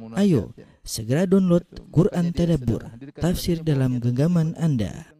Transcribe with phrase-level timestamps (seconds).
[0.00, 2.80] Ayo, segera download Quran Tadabbur,
[3.20, 5.12] tafsir dalam genggaman Anda.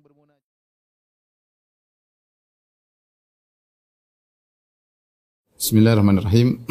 [5.60, 6.64] Bismillahirrahmanirrahim.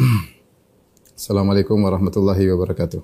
[1.14, 2.98] Assalamualaikum warahmatullahi wabarakatuh.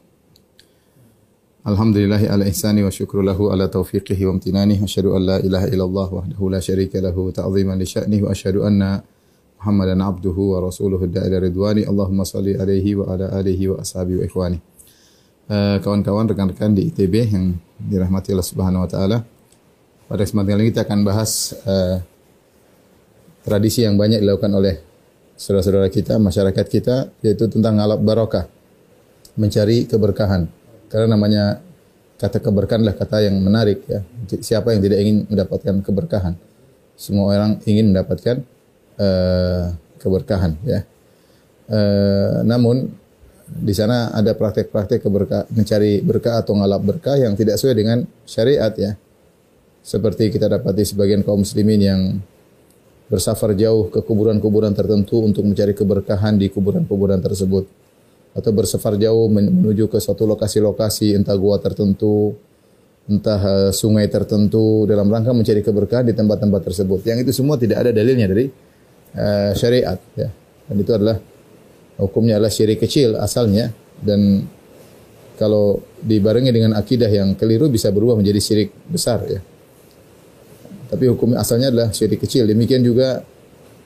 [1.63, 4.83] Alhamdulillahi ala ihsani wa syukru lahu ala taufiqihi wa amtinani.
[4.83, 9.07] Asyhadu an la ilaha illallah wahdahu la syarika lahu ta'ziman li sya'nihi wa asyhadu anna
[9.63, 11.87] Muhammadan abduhu wa rasuluhu da'ila ridwani.
[11.87, 14.59] Allahumma salli alaihi wa ala alihi wa ashabihi wa ikhwani.
[15.49, 19.25] Uh, kawan-kawan rekan-rekan di ITB yang dirahmati Allah Subhanahu wa taala.
[20.05, 22.05] Pada kesempatan kali ini kita akan bahas uh,
[23.49, 24.77] tradisi yang banyak dilakukan oleh
[25.41, 28.45] saudara-saudara kita, masyarakat kita yaitu tentang ngalap barokah.
[29.41, 30.53] Mencari keberkahan.
[30.93, 31.65] Karena namanya
[32.21, 34.05] kata keberkahan adalah kata yang menarik ya.
[34.29, 36.37] Siapa yang tidak ingin mendapatkan keberkahan?
[36.93, 38.45] Semua orang ingin mendapatkan
[39.01, 40.85] uh, keberkahan ya.
[41.73, 42.93] Uh, namun
[43.49, 47.99] di sana ada praktek-praktek keberkah, mencari berkah atau ngalap berkah yang tidak sesuai dengan
[48.29, 48.93] syariat ya.
[49.81, 52.01] Seperti kita dapati sebagian kaum muslimin yang
[53.09, 57.65] bersafar jauh ke kuburan-kuburan tertentu untuk mencari keberkahan di kuburan-kuburan tersebut.
[58.37, 62.37] Atau bersafar jauh menuju ke suatu lokasi-lokasi entah gua tertentu
[63.09, 67.01] entah uh, sungai tertentu dalam rangka mencari keberkahan di tempat-tempat tersebut.
[67.09, 68.53] Yang itu semua tidak ada dalilnya dari
[69.17, 70.29] uh, syariat ya.
[70.69, 71.17] Dan itu adalah
[71.99, 74.47] hukumnya adalah syirik kecil asalnya dan
[75.39, 79.41] kalau dibarengi dengan akidah yang keliru bisa berubah menjadi syirik besar ya
[80.89, 82.49] tapi hukum asalnya adalah syirik kecil.
[82.49, 83.21] Demikian juga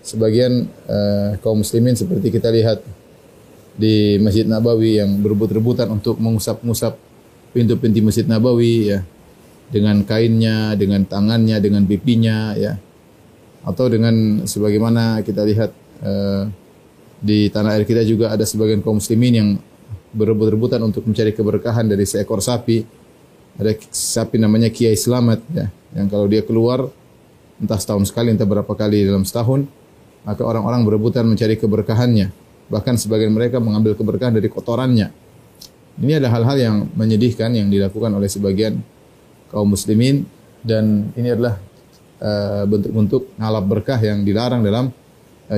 [0.07, 2.79] sebagian uh, kaum muslimin seperti kita lihat
[3.75, 6.95] di Masjid Nabawi yang berebut-rebutan untuk mengusap-ngusap
[7.51, 9.01] pintu-pintu Masjid Nabawi ya
[9.75, 12.79] dengan kainnya, dengan tangannya, dengan pipinya ya.
[13.63, 15.71] Atau dengan sebagaimana kita lihat
[16.07, 16.47] uh,
[17.23, 19.49] di tanah air kita juga ada sebagian kaum muslimin yang
[20.11, 22.83] berebut-rebutan untuk mencari keberkahan dari seekor sapi.
[23.57, 26.91] Ada sapi namanya Kiai Slamet ya yang kalau dia keluar
[27.63, 29.69] entah setahun sekali entah berapa kali dalam setahun
[30.27, 32.31] maka orang-orang berebutan mencari keberkahannya.
[32.71, 35.11] Bahkan sebagian mereka mengambil keberkahan dari kotorannya.
[36.01, 38.81] Ini adalah hal-hal yang menyedihkan yang dilakukan oleh sebagian
[39.53, 40.25] kaum muslimin.
[40.63, 41.59] Dan ini adalah
[42.71, 44.95] bentuk-bentuk uh, ngalap berkah yang dilarang dalam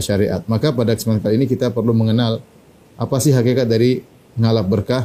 [0.01, 2.41] syariat maka pada kesempatan kali ini kita perlu mengenal
[2.95, 4.01] apa sih hakikat dari
[4.39, 5.05] ngalap berkah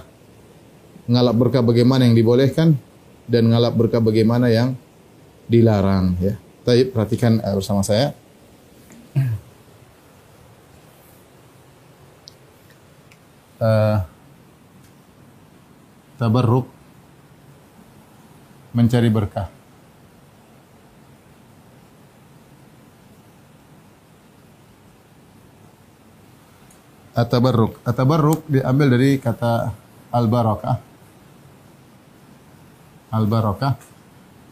[1.09, 2.78] ngalap berkah bagaimana yang dibolehkan
[3.25, 4.78] dan ngalap berkah bagaimana yang
[5.50, 6.38] dilarang ya.
[6.62, 8.13] Tapi perhatikan uh, bersama saya.
[13.59, 14.00] Uh,
[16.16, 16.69] tabarruk
[18.72, 19.58] mencari berkah.
[27.17, 27.81] Atabarruk.
[27.85, 29.73] Atabarruk diambil dari kata
[30.13, 30.77] al-barakah.
[33.09, 33.89] Al-barakah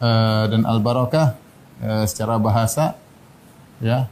[0.02, 1.34] uh, dan al barakah
[1.82, 2.94] uh, secara bahasa
[3.78, 4.10] ya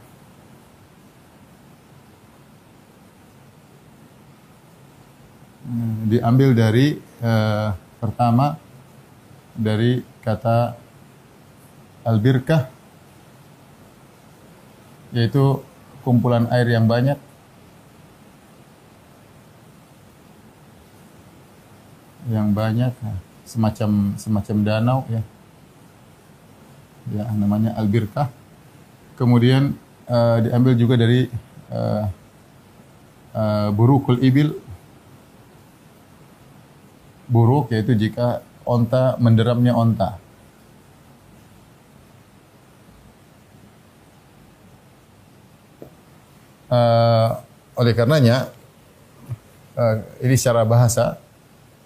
[6.07, 8.55] diambil dari uh, pertama
[9.51, 10.79] dari kata
[12.07, 12.71] al birkah
[15.11, 15.59] yaitu
[16.07, 17.19] kumpulan air yang banyak
[22.27, 22.91] yang banyak
[23.47, 25.23] semacam semacam danau ya.
[27.07, 28.27] Ya namanya al birkah
[29.15, 29.79] kemudian
[30.11, 31.31] uh, diambil juga dari
[31.73, 32.05] uh,
[33.33, 34.53] uh, burukul ibil.
[37.27, 40.15] Buruk yaitu jika onta menderamnya onta.
[46.67, 47.39] Uh,
[47.79, 48.51] oleh karenanya
[49.79, 51.15] uh, ini secara bahasa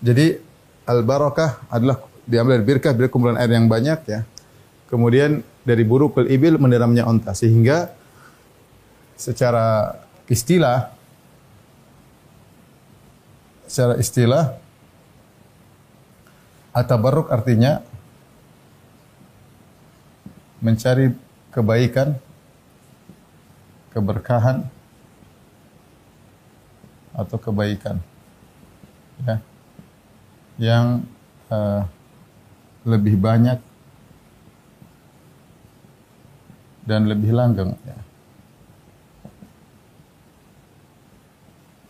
[0.02, 0.42] jadi
[0.90, 4.26] al barakah adalah diambil dari birkah dari kumpulan air yang banyak ya.
[4.90, 7.94] Kemudian dari buruk ke ibil menderamnya onta sehingga
[9.16, 9.96] secara
[10.26, 10.90] istilah
[13.70, 14.58] secara istilah
[16.74, 17.86] atabarruk artinya
[20.60, 21.14] mencari
[21.54, 22.18] kebaikan
[23.94, 24.66] keberkahan
[27.16, 28.02] atau kebaikan
[29.24, 29.40] ya
[30.62, 31.02] yang
[31.50, 31.82] uh,
[32.86, 33.58] lebih banyak
[36.86, 37.74] dan lebih langgeng.
[37.82, 37.98] Ya.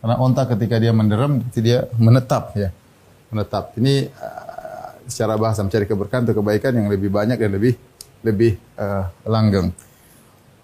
[0.00, 2.72] Karena onta ketika dia menderam, dia menetap ya,
[3.28, 3.76] menetap.
[3.76, 7.76] Ini uh, secara bahasa mencari keberkahan atau kebaikan yang lebih banyak dan lebih
[8.24, 9.68] lebih uh, langgeng.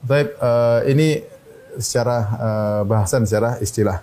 [0.00, 1.20] Tapi uh, ini
[1.76, 4.00] secara uh, bahasan secara istilah.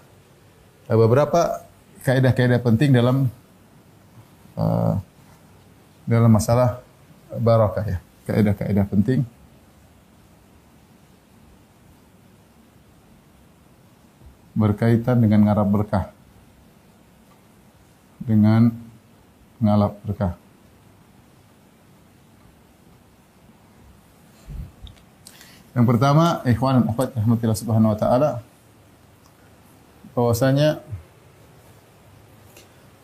[0.86, 1.66] Beberapa
[2.06, 3.26] kaidah-kaidah penting dalam
[4.56, 5.00] uh,
[6.08, 6.82] dalam masalah
[7.36, 7.98] barakah ya.
[8.26, 9.22] Kaidah-kaidah penting.
[14.56, 16.06] berkaitan dengan ngarap berkah.
[18.24, 18.72] Dengan
[19.60, 20.34] ngalap berkah.
[25.76, 28.30] Yang pertama, ikhwan dan akhwat rahmatillah subhanahu wa ta'ala
[30.16, 30.80] bahwasanya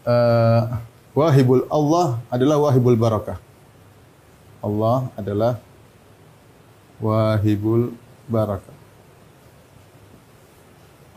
[0.07, 0.79] uh,
[1.11, 3.37] wahibul Allah adalah wahibul barakah.
[4.61, 5.53] Allah adalah
[7.01, 7.91] wahibul
[8.29, 8.77] barakah.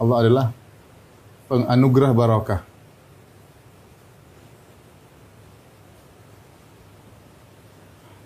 [0.00, 0.46] Allah adalah
[1.46, 2.60] penganugerah barakah.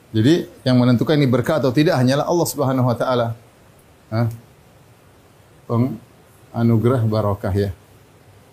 [0.09, 3.37] Jadi yang menentukan ini berkah atau tidak hanyalah Allah Subhanahu wa taala.
[5.69, 7.71] Penganugerah barakah ya.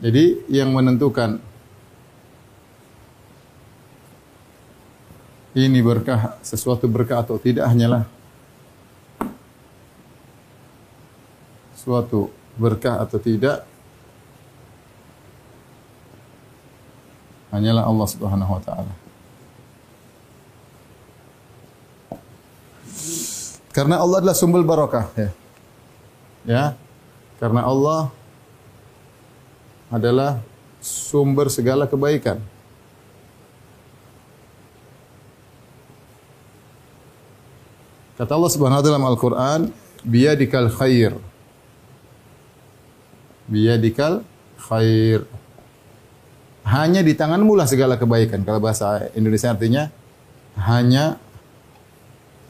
[0.03, 1.39] Jadi yang menentukan
[5.55, 8.03] ini berkah sesuatu berkah atau tidak hanyalah
[11.79, 13.63] suatu berkah atau tidak
[17.55, 18.93] hanyalah Allah Subhanahu wa taala.
[23.71, 25.29] Karena Allah adalah sumber barakah ya.
[26.47, 26.65] Ya.
[27.37, 28.07] Karena Allah
[29.91, 30.39] adalah
[30.79, 32.39] sumber segala kebaikan.
[38.15, 39.61] Kata Allah Subhanahu wa taala dalam Al-Qur'an,
[40.07, 41.11] "Biyadikal khair."
[43.51, 44.23] Biyadikal
[44.57, 45.27] khair.
[46.65, 48.41] Hanya di tanganmu lah segala kebaikan.
[48.41, 49.93] Kalau bahasa Indonesia artinya
[50.57, 51.21] hanya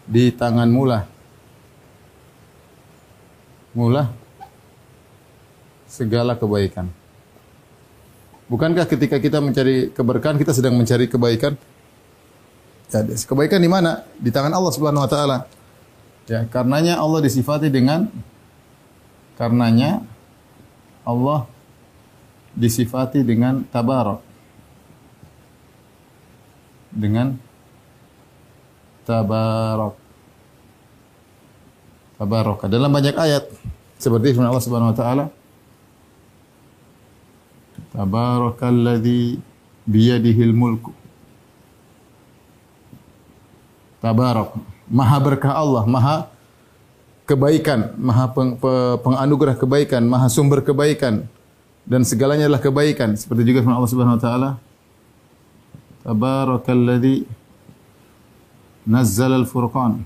[0.06, 1.04] di tanganmu lah
[3.76, 4.14] mula
[5.90, 6.88] segala kebaikan.
[8.48, 11.58] Bukankah ketika kita mencari keberkahan kita sedang mencari kebaikan?
[12.94, 14.06] Ya, kebaikan di mana?
[14.22, 15.38] Di tangan Allah Subhanahu wa taala.
[16.26, 18.10] Ya, karenanya Allah disifati dengan
[19.38, 20.02] karenanya
[21.06, 21.46] Allah
[22.58, 24.22] disifati dengan tabarak.
[26.94, 27.38] Dengan
[29.06, 29.96] tabarak.
[32.16, 32.66] Tabaraka.
[32.72, 33.44] Dalam banyak ayat
[34.00, 35.26] seperti firman Allah Subhanahu wa taala
[37.96, 39.40] Tabarakalladzi
[39.88, 40.92] biyadihil mulku.
[44.06, 44.54] Tabarak.
[44.86, 46.30] Maha berkah Allah, maha
[47.26, 48.54] kebaikan, maha peng,
[49.02, 51.26] penganugerah kebaikan, maha sumber kebaikan
[51.90, 53.18] dan segalanya adalah kebaikan.
[53.18, 54.50] Seperti juga firman Allah Subhanahu wa taala
[56.06, 57.26] Tabarakalladzi
[58.86, 60.06] nazzala al-furqan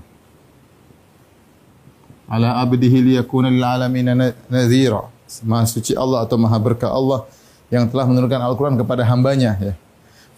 [2.24, 5.12] ala abdihi liyakuna lil alamin nadhira.
[5.44, 7.28] Maha suci Allah atau maha berkah Allah
[7.68, 9.74] yang telah menurunkan Al-Qur'an kepada hambanya ya.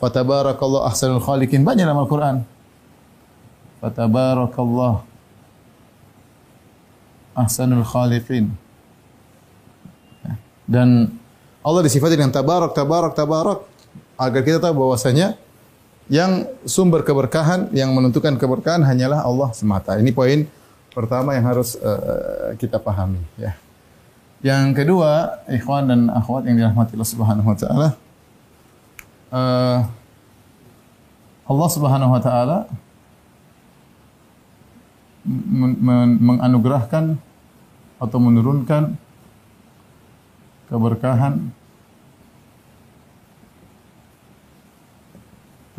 [0.02, 1.62] Fatabarakallahu ahsanul khaliqin.
[1.62, 2.42] Banyak dalam Al-Qur'an.
[3.82, 5.02] Fatabarakallah
[7.34, 7.82] ahsanul.
[10.22, 10.34] Ya.
[10.70, 11.18] Dan
[11.66, 13.66] Allah disifati dengan tabarak, tabarak, tabarak
[14.14, 15.34] agar kita tahu bahwasanya
[16.06, 19.98] yang sumber keberkahan, yang menentukan keberkahan hanyalah Allah semata.
[19.98, 20.46] Ini poin
[20.94, 23.58] pertama yang harus uh, kita pahami ya.
[24.42, 27.88] Yang kedua, ikhwan dan akhwat yang dirahmati Allah Subhanahu wa taala.
[29.32, 29.78] Uh,
[31.46, 32.58] Allah Subhanahu wa taala
[35.24, 37.18] menganugerahkan
[38.02, 38.98] atau menurunkan
[40.66, 41.54] keberkahan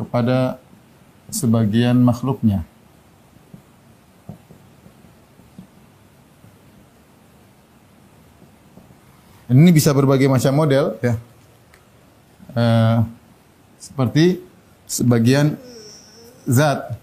[0.00, 0.56] kepada
[1.28, 2.64] sebagian makhluknya.
[9.44, 11.14] Ini bisa berbagai macam model ya.
[12.54, 13.04] Uh,
[13.76, 14.40] seperti
[14.88, 15.58] sebagian
[16.48, 16.96] zat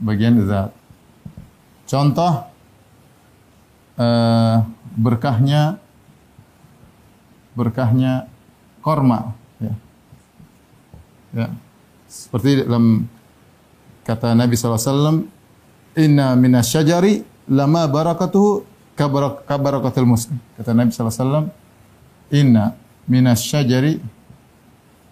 [0.00, 0.72] sebagian zat.
[1.84, 2.48] Contoh
[4.00, 4.56] uh,
[4.96, 5.76] berkahnya
[7.52, 8.26] berkahnya
[8.80, 9.74] korma ya.
[11.36, 11.46] ya.
[12.08, 13.06] Seperti dalam
[14.02, 15.28] kata Nabi SAW
[15.98, 18.62] Inna minasyajari lama barakatuhu
[18.94, 20.38] kabarak kabarakatul muslim.
[20.54, 21.44] Kata Nabi wasallam,
[22.30, 22.64] "Inna
[23.10, 23.98] minas syajari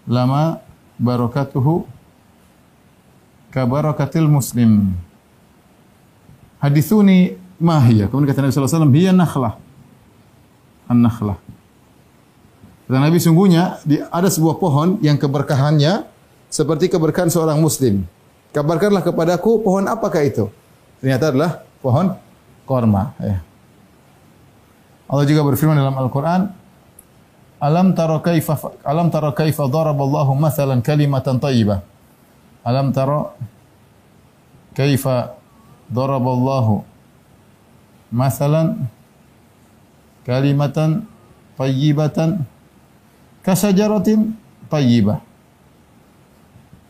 [0.06, 0.62] lama
[1.00, 1.97] barakatuhu
[3.54, 4.94] kabarakatil muslim."
[6.58, 8.10] Hadithuni mahiyah.
[8.10, 9.54] Kemudian kata Nabi wasallam, "Hiya nakhlah."
[10.88, 11.36] An-nakhlah.
[12.88, 16.08] Kata Nabi sungguhnya ada sebuah pohon yang keberkahannya
[16.48, 18.08] seperti keberkahan seorang muslim.
[18.56, 20.48] Kabarkanlah kepadaku pohon apakah itu?
[21.04, 21.50] Ternyata adalah
[21.84, 22.16] pohon
[22.64, 23.12] korma.
[23.20, 23.44] Ya.
[25.08, 26.52] Allah juga berfirman dalam Al-Qur'an,
[27.60, 31.84] "Alam tara kaifa alam tara kaifa daraballahu mathalan kalimatan thayyibah."
[32.68, 33.32] Alam tara
[34.76, 35.40] kaifa
[35.88, 36.84] daraballahu
[38.12, 38.84] mathalan
[40.28, 41.08] kalimatan
[41.56, 42.44] tayyibatan
[43.40, 44.36] kasajaratin
[44.68, 45.24] tayyibah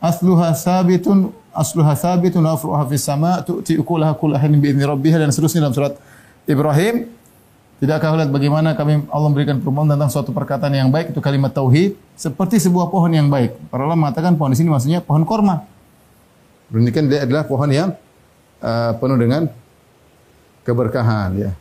[0.03, 5.63] asluha sabitun asluha sabitun afruha fis sama tu'ti ukulaha kullahin bi idzni rabbiha dan seterusnya
[5.63, 5.95] dalam surat
[6.43, 7.07] Ibrahim
[7.79, 11.95] Tidakkah lihat bagaimana kami Allah memberikan perumpamaan tentang suatu perkataan yang baik itu kalimat tauhid
[12.11, 13.55] seperti sebuah pohon yang baik.
[13.71, 15.63] Para ulama mengatakan pohon di sini maksudnya pohon korma.
[16.69, 17.89] Berarti dia adalah pohon yang
[18.61, 19.49] uh, penuh dengan
[20.63, 21.51] keberkahan ya.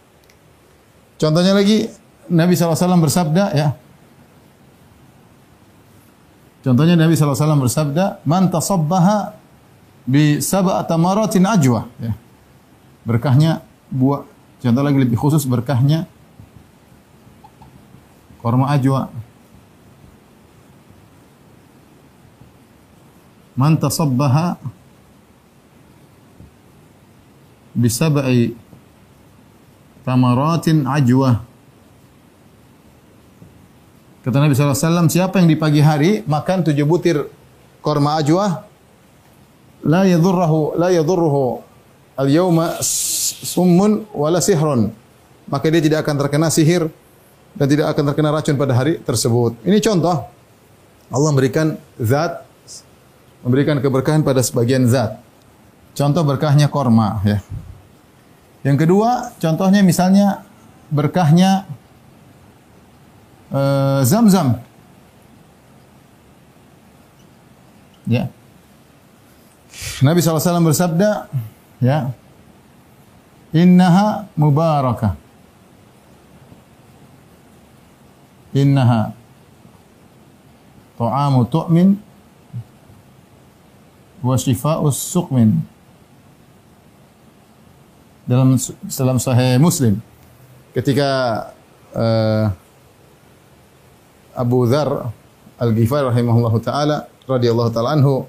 [1.19, 1.89] Contohnya lagi
[2.29, 3.69] Nabi SAW bersabda ya.
[6.61, 9.33] Contohnya Nabi SAW bersabda, "Man tasabbaha
[10.05, 12.13] bi sab'ati maratin ajwa." Ya.
[13.09, 16.11] Berkahnya buah Contoh lagi lebih khusus berkahnya
[18.43, 19.07] korma ajwa.
[23.55, 24.59] Man tasabbaha
[27.79, 28.59] bisab'i
[30.03, 31.47] tamaratin ajwa.
[34.27, 37.23] Kata Nabi SAW, siapa yang di pagi hari makan tujuh butir
[37.79, 38.67] korma ajwa,
[39.87, 41.63] la yadurruhu, la yadurruhu
[42.19, 44.91] al-yawma summun wala sihrun.
[45.49, 46.91] Maka dia tidak akan terkena sihir
[47.57, 49.57] dan tidak akan terkena racun pada hari tersebut.
[49.65, 50.29] Ini contoh
[51.09, 52.45] Allah memberikan zat
[53.41, 55.17] memberikan keberkahan pada sebagian zat.
[55.97, 57.41] Contoh berkahnya korma ya.
[58.69, 60.45] Yang kedua, contohnya misalnya
[60.93, 61.65] berkahnya
[63.49, 64.61] uh, zam-zam.
[68.05, 68.29] Ya.
[70.05, 71.33] Nabi SAW bersabda,
[71.81, 72.13] ya,
[73.57, 75.17] innaha mubarakah.
[78.53, 79.17] Innaha
[81.01, 81.97] ta'amu tu'min
[84.21, 85.57] wa shifa'us suqmin.
[88.29, 88.61] Dalam
[88.93, 90.05] dalam sahih Muslim
[90.77, 91.09] ketika
[91.97, 92.53] uh,
[94.37, 95.09] Abu Dzar
[95.57, 98.29] Al-Ghifari rahimahullahu taala radhiyallahu taala anhu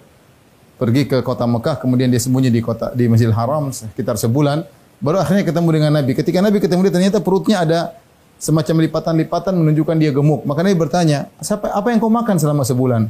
[0.79, 4.63] pergi ke kota Mekah kemudian dia sembunyi di kota di Masjidil Haram sekitar sebulan
[4.99, 6.11] Baru akhirnya ketemu dengan Nabi.
[6.11, 7.95] Ketika Nabi ketemu dia ternyata perutnya ada
[8.35, 10.43] semacam lipatan-lipatan menunjukkan dia gemuk.
[10.43, 13.07] Maka Nabi bertanya, Siapa, apa yang kau makan selama sebulan?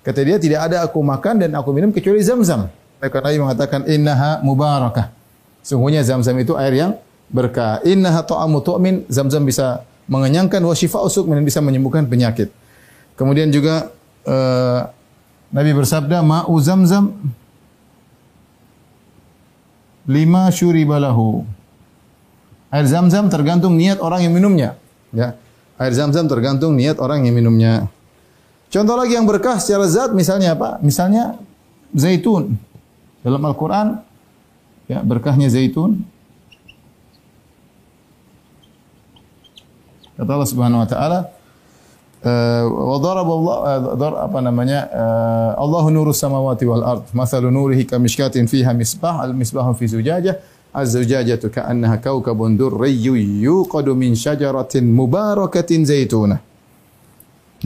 [0.00, 2.72] Kata dia, tidak ada aku makan dan aku minum kecuali zam-zam.
[2.96, 5.12] Maka Nabi mengatakan, innaha mubarakah.
[5.62, 6.92] Sungguhnya zam-zam itu air yang
[7.30, 7.78] berkah.
[7.86, 12.50] Innaha ta'amu tu'min, zam-zam bisa mengenyangkan, wa usuk, bisa menyembuhkan penyakit.
[13.14, 13.94] Kemudian juga
[14.26, 14.90] uh,
[15.54, 17.14] Nabi bersabda, ma'u zam-zam
[20.08, 21.46] lima syuribalahu.
[22.72, 24.80] Air zam-zam tergantung niat orang yang minumnya.
[25.12, 25.36] Ya.
[25.76, 27.86] Air zam-zam tergantung niat orang yang minumnya.
[28.72, 30.80] Contoh lagi yang berkah secara zat misalnya apa?
[30.80, 31.36] Misalnya
[31.92, 32.56] zaitun.
[33.20, 34.00] Dalam Al-Qur'an
[34.88, 36.02] ya berkahnya zaitun.
[40.16, 41.18] Kata Allah Subhanahu wa taala,
[42.22, 43.58] wa daraba Allah
[43.98, 44.86] dar apa namanya
[45.58, 50.38] Allahu nurus samawati wal ard mathalu nurihi kamishkatin fiha misbah al misbahu fi zujajah
[50.70, 56.38] az-zujajatu ka'annaha kawkabun durriyyu yuqadu min syajaratin mubarakatin zaitunah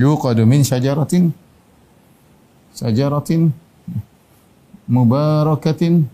[0.00, 1.36] yuqadu min syajaratin
[2.72, 3.52] syajaratin
[4.88, 6.08] mubarakatin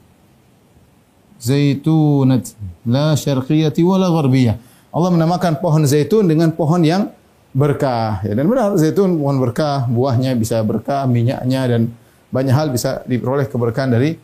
[1.43, 2.55] zaitunat
[2.87, 4.57] la syarqiyati wala gharbiyah
[4.93, 7.09] Allah menamakan pohon zaitun dengan pohon yang
[7.57, 8.21] berkah.
[8.29, 11.83] Ya, dan benar zaitun pohon berkah, buahnya bisa berkah, minyaknya dan
[12.29, 14.21] banyak hal bisa diperoleh keberkahan dari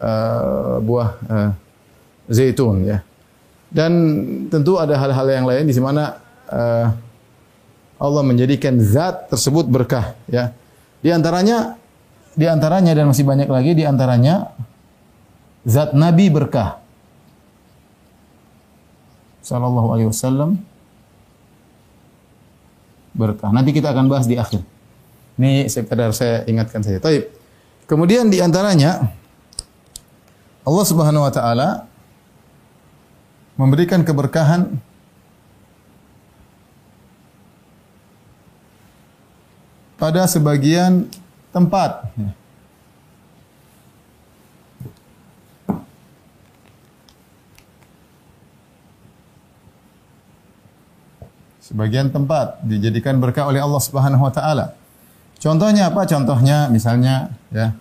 [0.00, 1.50] uh, buah uh,
[2.32, 3.04] zaitun ya.
[3.68, 3.92] Dan
[4.48, 6.16] tentu ada hal-hal yang lain di mana
[6.48, 6.88] uh,
[8.00, 10.56] Allah menjadikan zat tersebut berkah ya.
[11.04, 11.76] Di antaranya
[12.32, 14.48] di antaranya dan masih banyak lagi di antaranya
[15.66, 16.78] zat Nabi berkah.
[19.42, 20.62] Sallallahu alaihi wasallam
[23.14, 23.50] berkah.
[23.50, 24.62] Nanti kita akan bahas di akhir.
[25.36, 27.02] Ini sekedar saya ingatkan saja.
[27.02, 27.28] Taib.
[27.86, 29.12] Kemudian di antaranya
[30.66, 31.68] Allah Subhanahu wa taala
[33.54, 34.74] memberikan keberkahan
[39.96, 41.06] pada sebagian
[41.54, 42.10] tempat.
[51.66, 54.78] Sebagian tempat dijadikan berkah oleh Allah Subhanahu wa taala.
[55.42, 56.06] Contohnya apa?
[56.06, 57.74] Contohnya misalnya ya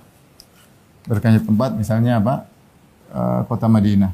[1.06, 2.50] berkahnya tempat misalnya apa?
[3.14, 4.12] Uh, kota Madinah.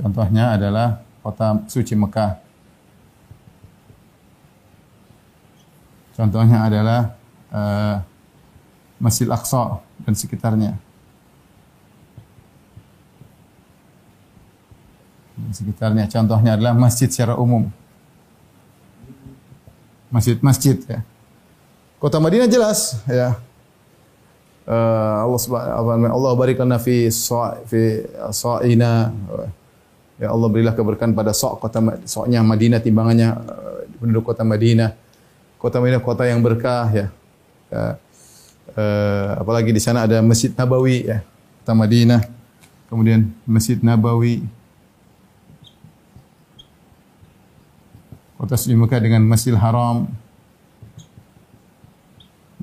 [0.00, 2.40] Contohnya adalah kota suci Mekah.
[6.16, 7.00] Contohnya adalah
[7.52, 7.96] uh,
[8.96, 10.89] Masjid Aqsa dan sekitarnya.
[15.50, 16.04] Sekitarnya.
[16.06, 17.72] Contohnya adalah masjid secara umum.
[20.10, 21.00] Masjid-masjid ya.
[22.00, 23.36] Kota Madinah jelas ya.
[24.64, 29.12] Uh, Allah subhanahu Allah barik fi sa fi sa'ina.
[30.20, 34.92] Ya Allah berilah keberkahan pada sok kota soknya Madinah timbangannya uh, penduduk kota Madinah.
[35.56, 37.06] Kota Madinah kota yang berkah ya.
[37.70, 41.18] Uh, apalagi di sana ada Masjid Nabawi ya.
[41.62, 42.20] Kota Madinah.
[42.90, 44.42] Kemudian Masjid Nabawi.
[48.40, 50.08] Kota Mekah dengan Masjidil Haram.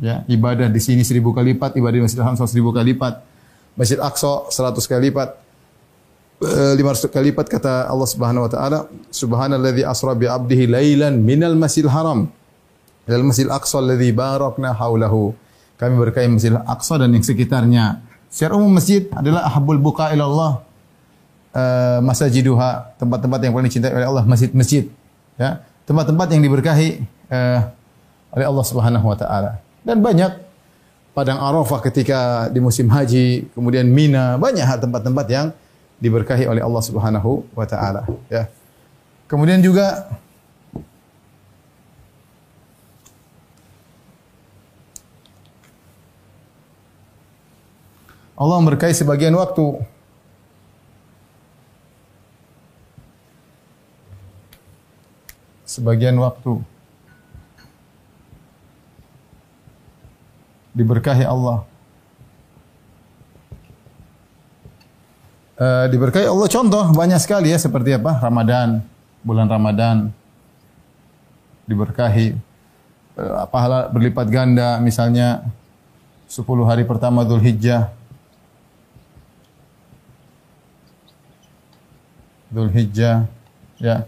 [0.01, 3.21] Ya, ibadah di sini seribu kali lipat, ibadah di Masjidil Haram seribu kali lipat.
[3.77, 5.37] Masjid Aqsa seratus kali lipat.
[6.41, 8.79] Eh, lima ratus kali lipat kata Allah Subhanahu wa taala,
[9.13, 12.25] Subhanalladzi asra bi 'abdihi lailan minal Masjidil Haram
[13.05, 15.37] ilal Masjidil Aqsa alladzi barakna haulahu.
[15.77, 18.01] Kami berkahi Masjidil Aqsa dan yang sekitarnya.
[18.33, 20.65] Secara umum masjid adalah ahabul buka ila.
[21.57, 24.89] Uh, masajiduha, tempat-tempat yang paling dicintai oleh Allah, masjid-masjid.
[25.37, 27.59] Ya, tempat-tempat yang diberkahi uh,
[28.33, 29.61] oleh Allah Subhanahu wa taala.
[29.85, 30.33] Dan banyak
[31.13, 35.53] padang Arafah ketika di musim haji, kemudian Mina, banyak tempat-tempat yang
[36.01, 38.49] diberkahi oleh Allah Subhanahu wa taala, ya.
[39.29, 40.09] Kemudian juga
[48.37, 49.81] Allah memberkahi sebagian waktu.
[55.77, 56.57] Sebagian waktu.
[60.77, 61.65] diberkahi Allah.
[65.57, 68.77] Uh, diberkahi Allah contoh banyak sekali ya seperti apa Ramadan
[69.25, 70.13] bulan Ramadan
[71.65, 72.37] diberkahi
[73.17, 75.41] uh, pahala berlipat ganda misalnya
[76.29, 77.89] 10 hari pertama Dhul Hijjah
[82.53, 83.25] Dhul Hijjah
[83.81, 84.05] ya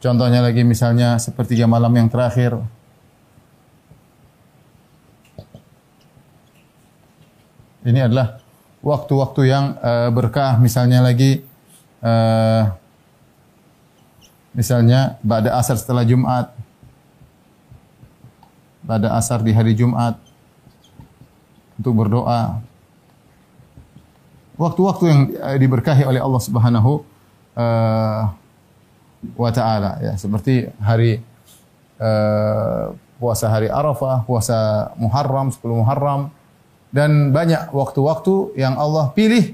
[0.00, 2.58] contohnya lagi misalnya sepertiga malam yang terakhir
[7.80, 8.44] Ini adalah
[8.84, 10.60] waktu-waktu yang uh, berkah.
[10.60, 11.40] Misalnya lagi,
[12.04, 12.68] uh,
[14.52, 16.52] misalnya pada asar setelah Jumat,
[18.84, 20.20] pada asar di hari Jumat
[21.80, 22.60] untuk berdoa.
[24.60, 27.00] Waktu-waktu yang uh, diberkahi oleh Allah Subhanahu
[27.56, 28.28] uh,
[29.36, 31.20] wa taala ya, seperti hari
[32.00, 36.32] uh, puasa hari Arafah, puasa Muharram, 10 Muharram,
[36.90, 39.52] dan banyak waktu-waktu yang Allah pilih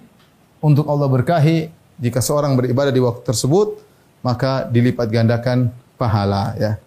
[0.63, 3.83] untuk Allah berkahi jika seorang beribadah di waktu tersebut
[4.25, 6.79] maka dilipat gandakan pahala ya.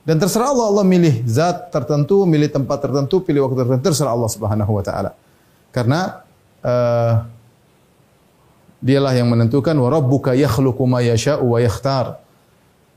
[0.00, 4.30] Dan terserah Allah Allah milih zat tertentu, milih tempat tertentu, pilih waktu tertentu terserah Allah
[4.32, 5.10] Subhanahu wa taala.
[5.70, 6.24] Karena
[6.64, 7.28] uh,
[8.80, 12.20] dialah yang menentukan wa rabbuka yakhluqu ma yasha'u wa yakhtar.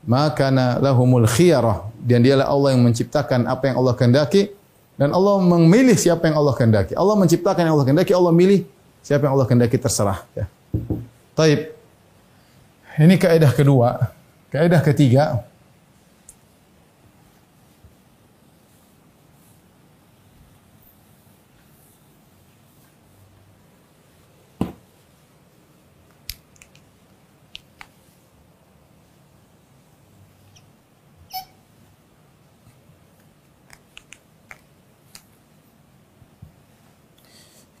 [0.04, 0.52] Maka
[0.84, 4.52] lahumul khiyarah dan dialah Allah yang menciptakan apa yang Allah kehendaki
[5.00, 6.92] dan Allah memilih siapa yang Allah kehendaki.
[6.92, 8.68] Allah menciptakan yang Allah kehendaki, Allah milih
[9.00, 10.20] siapa yang Allah kehendaki terserah.
[10.36, 10.44] Ya.
[11.32, 11.72] Taib.
[12.94, 14.12] Ini kaidah kedua.
[14.52, 15.42] Kaidah ketiga,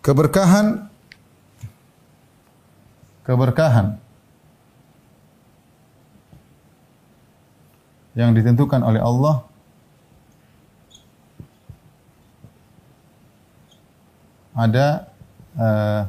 [0.04, 0.92] keberkahan.
[3.24, 3.96] Keberkahan.
[8.12, 9.48] Yang ditentukan oleh Allah.
[14.54, 15.10] Ada
[15.58, 16.06] uh,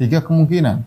[0.00, 0.80] tiga kemungkinan.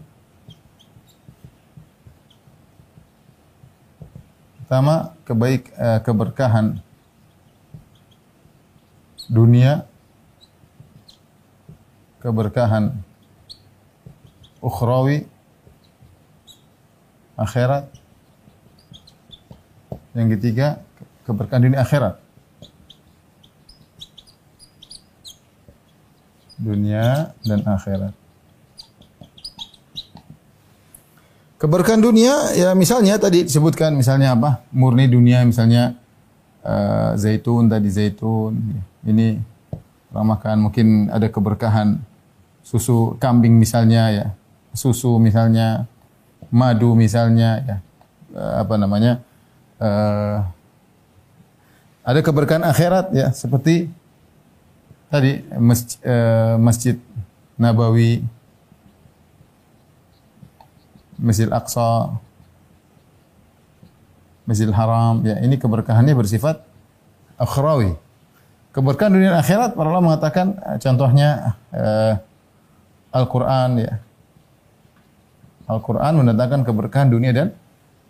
[4.66, 6.82] Pertama, kebaik uh, keberkahan
[9.30, 9.86] dunia
[12.28, 12.92] keberkahan
[14.60, 15.24] ukhrawi
[17.40, 17.88] akhirat.
[20.12, 20.84] Yang ketiga
[21.24, 22.20] keberkahan dunia akhirat.
[26.60, 28.12] Dunia dan akhirat.
[31.58, 34.68] Keberkahan dunia ya misalnya tadi disebutkan misalnya apa?
[34.76, 35.96] Murni dunia misalnya
[36.66, 38.84] uh, zaitun tadi zaitun.
[39.08, 39.38] Ini
[40.12, 42.17] ramakan mungkin ada keberkahan
[42.68, 44.26] susu kambing misalnya ya,
[44.76, 45.88] susu misalnya,
[46.52, 47.78] madu misalnya ya.
[48.36, 49.24] Eh, apa namanya
[49.80, 50.38] eh,
[52.04, 53.32] ada keberkahan akhirat ya.
[53.32, 53.88] Seperti
[55.08, 56.96] tadi masjid, eh, masjid
[57.58, 58.22] Nabawi
[61.18, 62.14] Masjid Aqsa
[64.46, 65.40] Masjidil Haram ya.
[65.42, 66.62] Ini keberkahannya bersifat
[67.40, 67.98] akhrawi.
[68.76, 72.14] Keberkahan dunia akhirat para ulama mengatakan contohnya eh,
[73.18, 73.94] Al-Qur'an ya
[75.68, 77.48] Al-Quran mendatangkan keberkahan dunia dan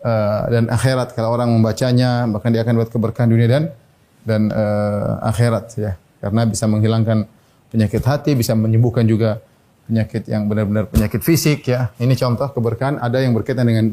[0.06, 1.18] uh, dan akhirat.
[1.18, 3.64] Kalau orang membacanya, bahkan dia akan buat keberkahan dunia dan
[4.22, 5.98] dan uh, akhirat ya.
[6.22, 7.26] Karena bisa menghilangkan
[7.74, 9.42] penyakit hati, bisa menyembuhkan juga
[9.90, 11.90] penyakit yang benar-benar penyakit fisik ya.
[11.98, 13.90] Ini contoh keberkahan ada yang berkaitan dengan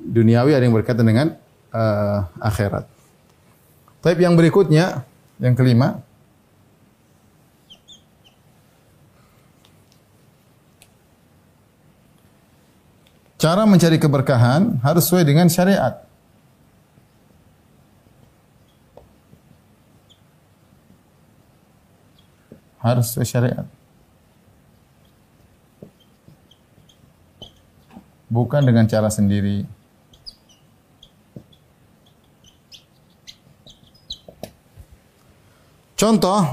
[0.00, 1.36] duniawi, ada yang berkaitan dengan
[1.76, 2.88] uh, akhirat.
[4.00, 5.04] Tapi yang berikutnya,
[5.44, 6.00] yang kelima,
[13.42, 15.98] Cara mencari keberkahan harus sesuai dengan syariat.
[22.78, 23.66] Harus sesuai syariat.
[28.30, 29.66] Bukan dengan cara sendiri.
[35.98, 36.46] Contoh,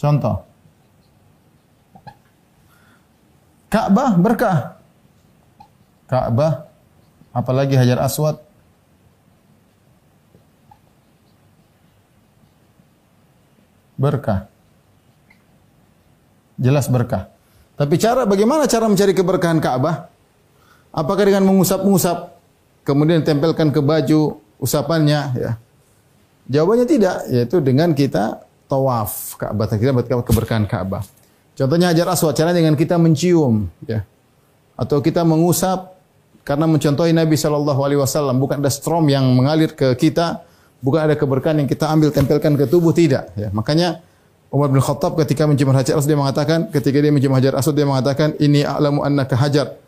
[0.00, 0.36] contoh,
[3.76, 4.80] Ka'bah berkah.
[6.08, 6.64] Ka'bah
[7.28, 8.40] apalagi Hajar Aswad
[14.00, 14.48] berkah.
[16.56, 17.28] Jelas berkah.
[17.76, 20.08] Tapi cara bagaimana cara mencari keberkahan Ka'bah?
[20.88, 22.32] Apakah dengan mengusap-ngusap
[22.80, 25.52] kemudian tempelkan ke baju usapannya ya?
[26.48, 28.40] Jawabannya tidak, yaitu dengan kita
[28.72, 31.04] tawaf Ka'bah, kita buat keberkahan Ka'bah.
[31.56, 34.04] Contohnya Hajar Aswad, caranya dengan kita mencium, ya.
[34.76, 35.96] Atau kita mengusap
[36.44, 40.44] karena mencontohi Nabi Shallallahu Alaihi Wasallam, bukan ada strom yang mengalir ke kita,
[40.84, 43.32] bukan ada keberkahan yang kita ambil tempelkan ke tubuh, tidak.
[43.40, 43.48] Ya.
[43.56, 44.04] Makanya
[44.52, 47.88] Umar bin Khattab ketika mencium Hajar Aswad dia mengatakan, ketika dia mencium Hajar Aswad dia
[47.88, 49.80] mengatakan, ini a'lamu annaka hajar,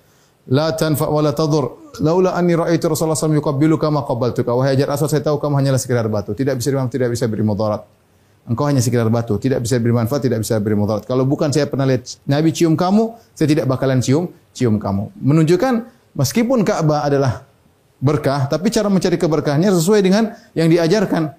[0.49, 1.93] la tanfa wa la tadur.
[2.01, 4.57] Laula anni ra'aitu Rasulullah SAW yuqabbiluka ma qabaltuka.
[4.57, 7.98] Wahai Hajar Aswad, saya tahu kamu hanyalah sekedar batu, tidak bisa tidak bisa beri mudarat.
[8.49, 11.05] Engkau hanya sekedar batu, tidak bisa beri manfaat, tidak bisa beri mudarat.
[11.05, 15.13] Kalau bukan saya pernah lihat Nabi cium kamu, saya tidak bakalan cium cium kamu.
[15.21, 15.85] Menunjukkan
[16.17, 17.45] meskipun Ka'bah adalah
[18.01, 21.37] berkah, tapi cara mencari keberkahannya sesuai dengan yang diajarkan.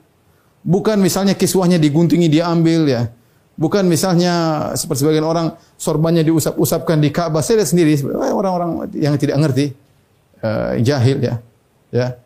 [0.61, 3.09] Bukan misalnya kiswahnya diguntingi diambil ya.
[3.57, 7.41] Bukan misalnya seperti sebagian orang sorbannya diusap-usapkan di Ka'bah.
[7.41, 9.73] Saya lihat sendiri orang-orang yang tidak ngerti,
[10.45, 11.41] uh, jahil ya.
[11.89, 12.21] Ya.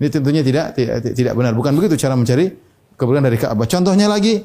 [0.00, 0.74] Ini tentunya tidak
[1.14, 1.52] tidak benar.
[1.52, 2.50] Bukan begitu cara mencari
[2.94, 3.66] keberkahan dari Ka'bah.
[3.66, 4.42] Contohnya lagi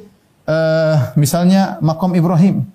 [0.49, 2.65] uh, misalnya makom Ibrahim.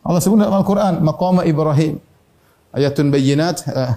[0.00, 2.02] Allah sebut dalam Al-Quran, maqam Ibrahim.
[2.74, 3.94] Ayatun bayinat, uh,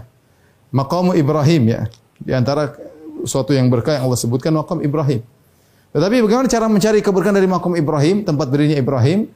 [0.70, 1.82] maqam Ibrahim ya.
[2.22, 2.78] Di antara
[3.26, 5.26] suatu yang berkah yang Allah sebutkan maqam Ibrahim.
[5.94, 9.30] Tetapi bagaimana cara mencari keberkahan dari makom Ibrahim, tempat berdirinya Ibrahim?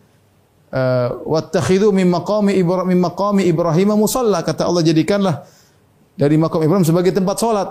[0.68, 5.48] Uh, Wattakhidhu min maqami Ibrahim min maqami Ibrahim musalla kata Allah jadikanlah
[6.18, 7.70] dari makam Ibrahim sebagai tempat solat.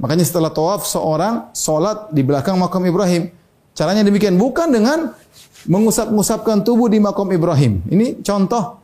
[0.00, 3.30] Makanya setelah tawaf seorang solat di belakang makam Ibrahim.
[3.76, 5.14] Caranya demikian bukan dengan
[5.68, 7.84] mengusap-ngusapkan tubuh di makam Ibrahim.
[7.86, 8.80] Ini contoh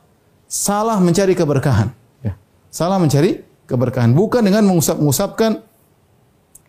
[0.46, 1.88] salah mencari keberkahan.
[2.22, 2.36] Ya.
[2.70, 5.62] Salah mencari keberkahan bukan dengan mengusap-ngusapkan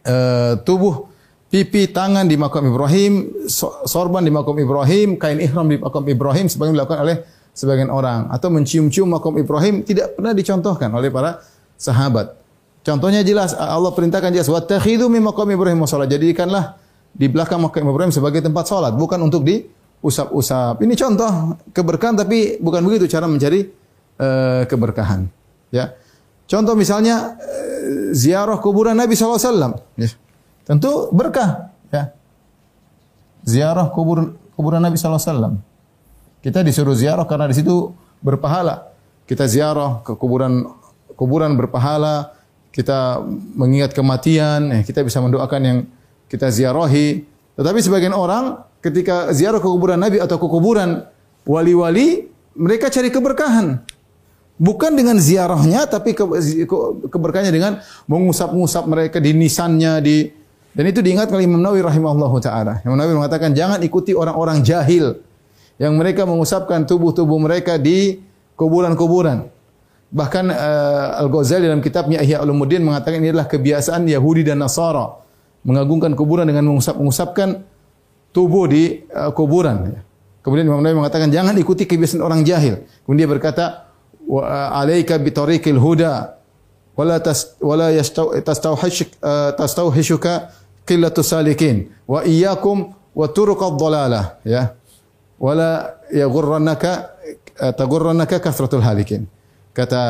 [0.05, 1.11] uh, tubuh
[1.51, 3.45] pipi tangan di makam Ibrahim,
[3.85, 7.17] sorban di makam Ibrahim, kain ihram di makam Ibrahim sebagian dilakukan oleh
[7.51, 11.43] sebagian orang atau mencium-cium makam Ibrahim tidak pernah dicontohkan oleh para
[11.81, 12.37] sahabat.
[12.85, 16.05] Contohnya jelas Allah perintahkan jelas wattakhidhu min maqam Ibrahim shalah.
[16.05, 16.77] Jadikanlah
[17.13, 20.81] di belakang makam Ibrahim sebagai tempat salat, bukan untuk diusap-usap.
[20.85, 23.65] Ini contoh keberkahan tapi bukan begitu cara mencari
[24.21, 25.25] uh, keberkahan.
[25.73, 25.97] Ya.
[26.45, 29.77] Contoh misalnya uh, ziarah kuburan Nabi SAW.
[29.97, 30.09] Ya.
[30.65, 31.73] Tentu berkah.
[31.93, 32.13] Ya.
[33.45, 35.57] Ziarah kubur kuburan Nabi SAW.
[36.41, 37.93] Kita disuruh ziarah karena di situ
[38.25, 38.89] berpahala.
[39.29, 40.80] Kita ziarah ke kuburan
[41.21, 42.33] kuburan berpahala,
[42.73, 43.21] kita
[43.53, 45.77] mengingat kematian, eh, kita bisa mendoakan yang
[46.25, 47.21] kita ziarahi.
[47.53, 51.05] Tetapi sebagian orang ketika ziarah ke kuburan Nabi atau ke kuburan
[51.45, 52.25] wali-wali,
[52.57, 53.85] mereka cari keberkahan.
[54.57, 56.25] Bukan dengan ziarahnya, tapi ke,
[56.65, 56.77] ke,
[57.13, 60.17] keberkahannya dengan mengusap-ngusap mereka di nisannya, di
[60.71, 62.73] dan itu diingat oleh Imam Nawawi rahimahullah taala.
[62.87, 65.19] Imam Nawawi mengatakan jangan ikuti orang-orang jahil
[65.75, 68.23] yang mereka mengusapkan tubuh-tubuh mereka di
[68.55, 69.60] kuburan-kuburan.
[70.11, 75.07] Bahkan uh, Al-Ghazali dalam kitabnya Ihya Ulumuddin mengatakan ini adalah kebiasaan Yahudi dan Nasara
[75.63, 77.63] mengagungkan kuburan dengan mengusap-mengusapkan
[78.35, 80.03] tubuh di uh, kuburan.
[80.43, 82.83] Kemudian Imam Nawawi mengatakan jangan ikuti kebiasaan orang jahil.
[83.07, 83.65] Kemudian dia berkata
[84.27, 84.43] wa
[84.83, 86.35] alaika bi tariqil huda
[86.91, 87.87] wala tas wala
[88.43, 90.51] tastauhish uh, tastauhishuka
[90.83, 94.75] qillatu salikin wa iyyakum wa turuqad dhalalah ya
[95.39, 97.15] wala yaghurrannaka
[97.79, 99.23] taghurrannaka kasratul halikin.
[99.71, 100.03] Kata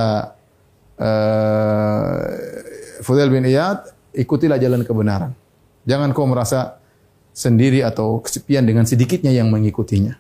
[0.98, 2.18] uh,
[3.02, 5.32] Fudail bin Iyad, ikutilah jalan kebenaran.
[5.86, 6.82] Jangan kau merasa
[7.34, 10.18] sendiri atau kesepian dengan sedikitnya yang mengikutinya.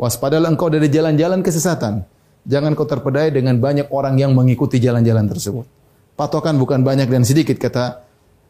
[0.00, 2.02] Waspadalah engkau dari jalan-jalan kesesatan.
[2.48, 5.68] Jangan kau terpedaya dengan banyak orang yang mengikuti jalan-jalan tersebut.
[6.16, 8.00] Patokan bukan banyak dan sedikit kata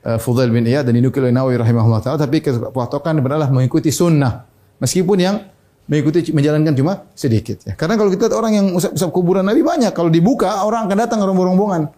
[0.06, 2.38] uh, Fudail bin Iyad dan dinukil oleh Nawawi rahimahullah taala tapi
[2.70, 4.46] patokan adalah mengikuti sunnah.
[4.78, 5.37] Meskipun yang
[5.90, 7.74] mengikuti menjalankan cuma sedikit ya.
[7.74, 11.18] Karena kalau kita lihat orang yang usap-usap kuburan Nabi banyak, kalau dibuka orang akan datang
[11.18, 11.90] rombong-rombongan.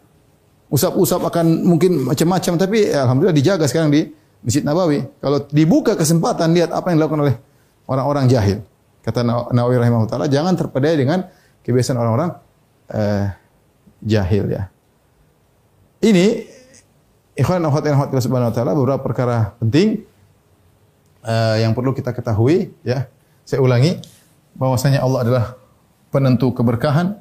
[0.73, 4.09] Usap-usap akan mungkin macam-macam tapi ya, alhamdulillah dijaga sekarang di
[4.41, 5.05] Masjid Nabawi.
[5.21, 7.37] Kalau dibuka kesempatan lihat apa yang dilakukan oleh
[7.85, 8.65] orang-orang jahil.
[9.05, 9.21] Kata
[9.53, 11.29] Nawawi rahimahullah taala, jangan terpedaya dengan
[11.61, 12.31] kebiasaan orang-orang
[12.89, 13.29] uh,
[14.01, 14.73] jahil ya.
[16.01, 16.49] Ini
[17.37, 20.09] ikhwan akhwat yang subhanahu wa taala beberapa perkara penting
[21.29, 23.13] uh, yang perlu kita ketahui ya.
[23.43, 23.99] Saya ulangi
[24.55, 25.45] bahwasanya Allah adalah
[26.13, 27.19] penentu keberkahan.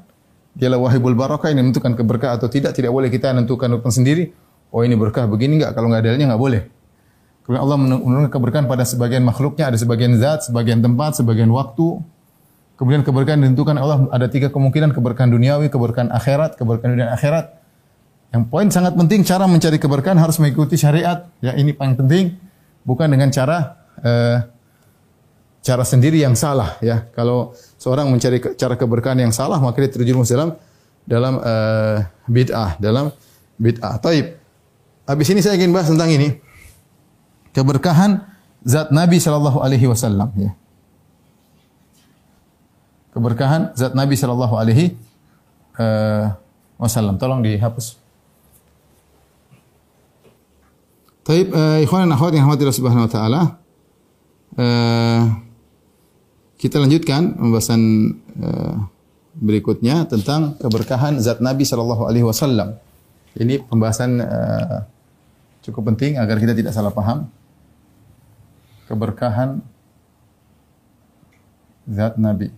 [0.51, 2.75] Dialah wahibul barakah ini menentukan keberkahan atau tidak.
[2.75, 4.35] Tidak boleh kita menentukan sendiri.
[4.71, 5.75] Oh ini berkah begini enggak?
[5.75, 6.61] Kalau enggak dalilnya enggak boleh.
[7.41, 11.99] Kemudian Allah menurunkan keberkahan pada sebagian makhluknya, ada sebagian zat, sebagian tempat, sebagian waktu.
[12.77, 17.57] Kemudian keberkahan ditentukan Allah ada tiga kemungkinan keberkahan duniawi, keberkahan akhirat, keberkahan dunia akhirat.
[18.31, 21.27] Yang poin sangat penting cara mencari keberkahan harus mengikuti syariat.
[21.43, 22.39] Ya ini paling penting,
[22.87, 24.47] bukan dengan cara uh,
[25.61, 26.77] cara sendiri yang salah.
[26.81, 30.57] Ya kalau seorang mencari cara keberkahan yang salah maka dia terjerumus dalam
[31.05, 33.13] dalam uh, bid'ah, dalam
[33.61, 34.01] bid'ah.
[34.01, 34.37] Taib.
[35.05, 36.37] Habis ini saya ingin bahas tentang ini
[37.53, 38.25] keberkahan
[38.65, 40.51] zat Nabi sallallahu alaihi wasallam ya.
[43.11, 44.97] Keberkahan zat Nabi sallallahu alaihi
[45.77, 46.31] uh,
[46.81, 47.21] wasallam.
[47.21, 48.01] Tolong dihapus.
[51.21, 53.41] Taib uh, ikhwan dan akhwat yang rahmatillah subhanahu wa taala.
[54.57, 55.50] Uh,
[56.61, 57.81] kita lanjutkan pembahasan
[58.37, 58.85] uh,
[59.33, 62.77] berikutnya tentang keberkahan zat Nabi sallallahu alaihi wasallam.
[63.33, 64.85] Ini pembahasan uh,
[65.65, 67.25] cukup penting agar kita tidak salah paham
[68.85, 69.65] keberkahan
[71.89, 72.53] zat Nabi.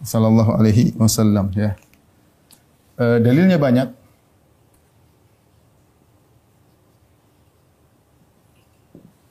[0.00, 1.76] Sallallahu alaihi wasallam ya.
[2.96, 3.99] E, dalilnya banyak.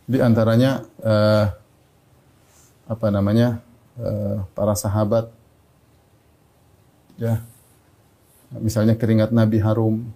[0.10, 1.14] Di antaranya e,
[2.90, 3.62] apa namanya?
[3.94, 4.10] E,
[4.58, 5.30] para sahabat
[7.22, 7.46] ya.
[8.50, 10.10] Misalnya keringat Nabi harum,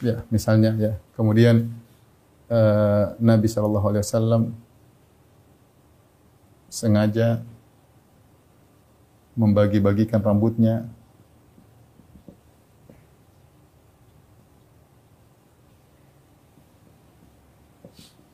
[0.00, 0.92] Ya, misalnya ya.
[1.12, 1.68] Kemudian
[2.48, 4.42] uh, Nabi Shallallahu Alaihi Wasallam
[6.72, 7.44] sengaja
[9.36, 10.88] membagi-bagikan rambutnya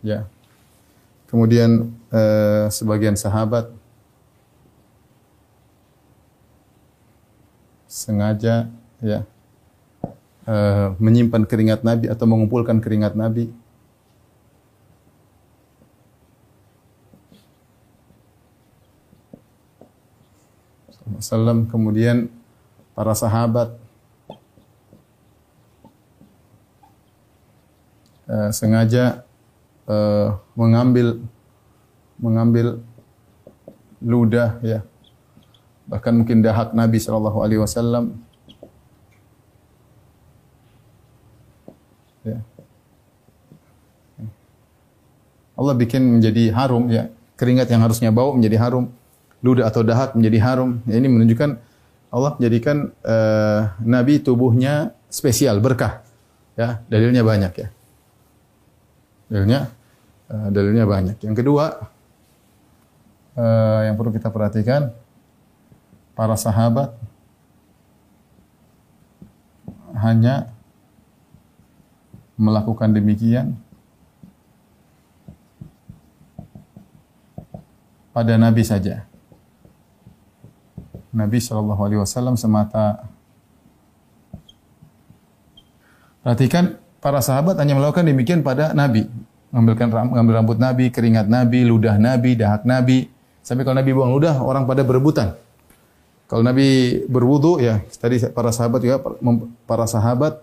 [0.07, 0.31] ya
[1.27, 3.67] kemudian uh, sebagian sahabat
[7.91, 8.71] sengaja
[9.03, 9.27] ya
[10.47, 13.51] uh, menyimpan keringat Nabi atau mengumpulkan keringat Nabi.
[21.17, 22.29] Sallam kemudian
[22.93, 23.73] para sahabat
[28.29, 29.26] uh, sengaja
[29.87, 31.23] uh, mengambil
[32.21, 32.81] mengambil
[34.03, 34.81] ludah ya
[35.87, 38.27] bahkan mungkin dahak Nabi Shallallahu Alaihi Wasallam
[42.27, 42.43] Ya.
[45.55, 47.09] Allah bikin menjadi harum ya.
[47.39, 48.91] Keringat yang harusnya bau menjadi harum.
[49.47, 50.83] Ludah atau dahak menjadi harum.
[50.91, 51.51] Ya, ini menunjukkan
[52.11, 56.03] Allah menjadikan uh, Nabi tubuhnya spesial, berkah.
[56.59, 57.69] Ya, dalilnya banyak ya.
[59.27, 59.71] Dalilnya
[60.31, 61.17] uh, dalilnya banyak.
[61.23, 61.67] Yang kedua
[63.37, 64.91] uh, yang perlu kita perhatikan
[66.17, 66.97] para sahabat
[69.97, 70.53] hanya
[72.37, 73.57] melakukan demikian
[78.13, 79.05] pada Nabi saja.
[81.17, 83.09] Nabi Shallallahu Alaihi Wasallam semata.
[86.21, 89.07] Perhatikan para sahabat hanya melakukan demikian pada Nabi,
[89.55, 93.07] mengambilkan mengambil rambut Nabi, keringat Nabi, ludah Nabi, dahak Nabi,
[93.47, 95.39] Sampai kalau Nabi buang ludah, orang pada berebutan.
[96.27, 98.99] Kalau Nabi berwudu ya, tadi para sahabat juga
[99.63, 100.43] para sahabat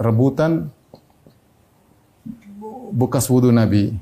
[0.00, 0.72] rebutan
[2.96, 3.92] bekas wudu Nabi.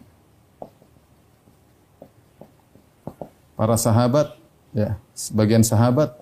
[3.59, 4.39] Para sahabat
[4.71, 6.15] ya, sebagian sahabat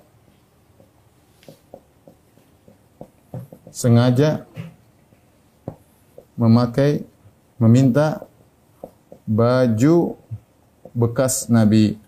[3.77, 4.49] sengaja
[6.33, 7.05] memakai
[7.61, 8.25] meminta
[9.29, 10.17] baju
[10.97, 12.01] bekas Nabi.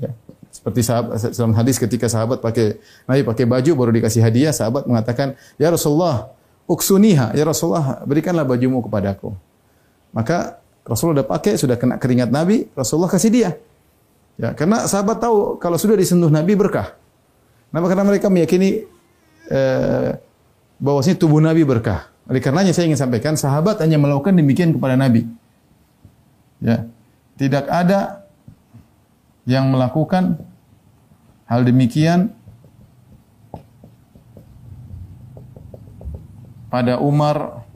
[0.00, 0.16] Ya.
[0.48, 5.36] Seperti sahabat dalam hadis ketika sahabat pakai Nabi pakai baju baru dikasih hadiah, sahabat mengatakan,
[5.60, 6.32] "Ya Rasulullah,
[6.64, 9.36] uksuniha, ya Rasulullah, berikanlah bajumu kepadaku."
[10.16, 10.56] Maka
[10.88, 13.50] Rasulullah sudah pakai, sudah kena keringat Nabi, Rasulullah kasih dia.
[14.40, 16.96] Ya, karena sahabat tahu kalau sudah disentuh Nabi berkah.
[17.68, 17.86] Kenapa?
[17.92, 18.88] Karena mereka meyakini
[19.52, 20.10] eh,
[20.80, 22.08] bahwasanya tubuh Nabi berkah.
[22.26, 25.28] Oleh karenanya saya ingin sampaikan sahabat hanya melakukan demikian kepada Nabi.
[26.58, 26.88] Ya.
[27.36, 28.24] Tidak ada
[29.48, 30.40] yang melakukan
[31.48, 32.32] hal demikian
[36.68, 37.66] pada Umar,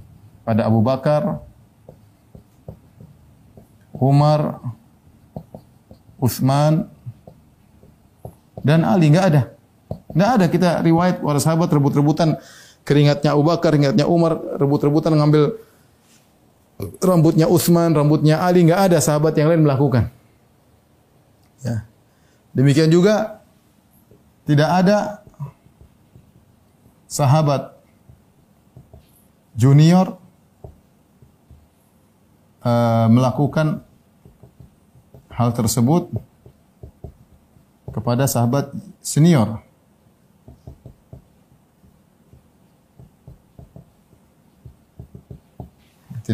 [0.44, 1.42] pada Abu Bakar,
[3.96, 4.60] Umar,
[6.20, 6.86] Utsman
[8.62, 9.42] dan Ali nggak ada.
[10.14, 12.38] Nggak ada kita riwayat para sahabat rebut-rebutan
[12.84, 15.56] keringatnya Abu Bakar, keringatnya Umar, rebut-rebutan ngambil
[17.00, 20.12] rambutnya Utsman, rambutnya Ali, nggak ada sahabat yang lain melakukan.
[21.64, 21.88] Ya.
[22.52, 23.40] Demikian juga
[24.44, 25.24] tidak ada
[27.08, 27.72] sahabat
[29.56, 30.20] junior
[32.62, 33.80] uh, melakukan
[35.30, 36.10] hal tersebut
[37.94, 39.62] kepada sahabat senior.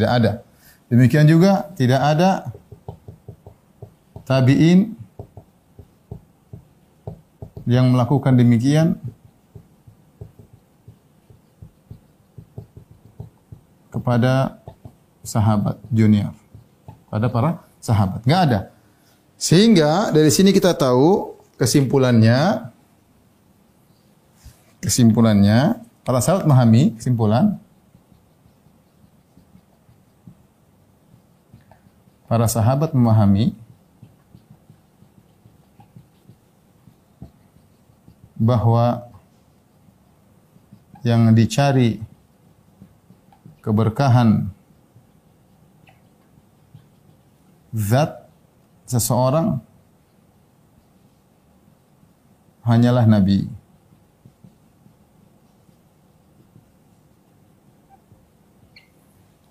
[0.01, 0.41] Tidak ada.
[0.89, 2.49] Demikian juga tidak ada
[4.25, 4.97] tabi'in
[7.69, 8.97] yang melakukan demikian
[13.93, 14.65] kepada
[15.21, 16.33] sahabat junior.
[17.13, 18.25] Pada para sahabat.
[18.25, 18.61] Enggak ada.
[19.37, 22.73] Sehingga dari sini kita tahu kesimpulannya
[24.81, 27.61] kesimpulannya para sahabat memahami kesimpulan
[32.31, 33.59] para sahabat memahami
[38.39, 39.11] bahwa
[41.03, 41.99] yang dicari
[43.67, 44.47] keberkahan
[47.75, 48.31] zat
[48.87, 49.59] seseorang
[52.63, 53.51] hanyalah Nabi.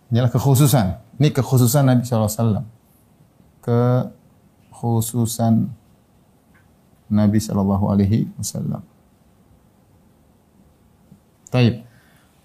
[0.08, 0.96] Hanyalah kekhususan.
[1.20, 2.69] Ini kekhususan Nabi SAW.
[3.70, 5.70] Kekhususan
[7.10, 8.82] Nabi Shallallahu Alaihi Wasallam.
[11.54, 11.86] Taib.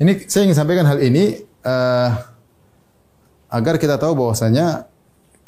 [0.01, 2.11] Ini saya ingin sampaikan hal ini uh,
[3.53, 4.85] agar kita tahu bahwasanya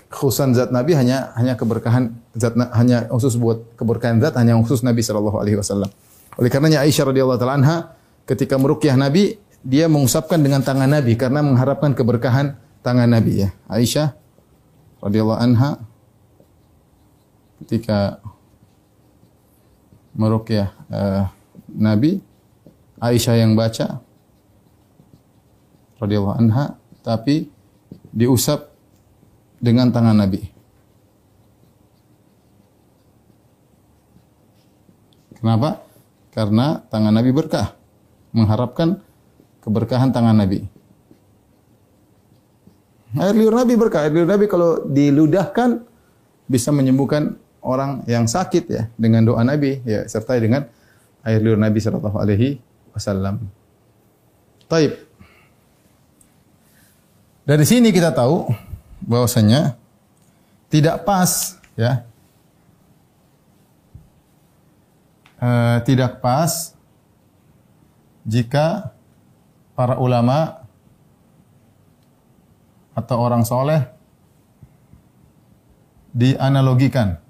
[0.09, 5.05] khususan zat Nabi hanya hanya keberkahan zat hanya khusus buat keberkahan zat hanya khusus Nabi
[5.05, 5.93] Shallallahu Alaihi Wasallam.
[6.41, 7.77] Oleh karenanya Aisyah radhiyallahu taala anha
[8.29, 9.37] ketika merukyah Nabi
[9.67, 13.49] dia mengusapkan dengan tangan Nabi karena mengharapkan keberkahan tangan Nabi ya.
[13.67, 14.26] Aisyah
[15.07, 15.79] radhiyallahu anha
[17.63, 18.19] ketika
[20.19, 21.31] meruqyah uh,
[21.71, 22.19] Nabi
[22.99, 24.03] Aisyah yang baca
[26.03, 26.75] radhiyallahu anha
[27.07, 27.47] tapi
[28.11, 28.75] diusap
[29.63, 30.43] dengan tangan Nabi.
[35.37, 35.85] Kenapa?
[36.35, 37.77] Karena tangan Nabi berkah.
[38.35, 39.01] Mengharapkan
[39.63, 40.67] keberkahan tangan Nabi.
[43.17, 44.05] Air liur Nabi berkah.
[44.05, 45.83] Air liur Nabi kalau diludahkan
[46.47, 50.71] bisa menyembuhkan orang yang sakit ya dengan doa Nabi ya serta dengan
[51.27, 52.63] air liur Nabi sallallahu alaihi
[52.95, 53.43] wasallam.
[54.71, 54.95] Taib.
[57.47, 58.47] Dari sini kita tahu
[59.03, 59.75] bahwasanya
[60.71, 62.07] tidak pas ya.
[65.37, 66.73] Uh, tidak pas
[68.25, 68.91] jika
[69.77, 70.66] para ulama
[72.97, 73.85] atau orang soleh
[76.17, 77.21] dianalogikan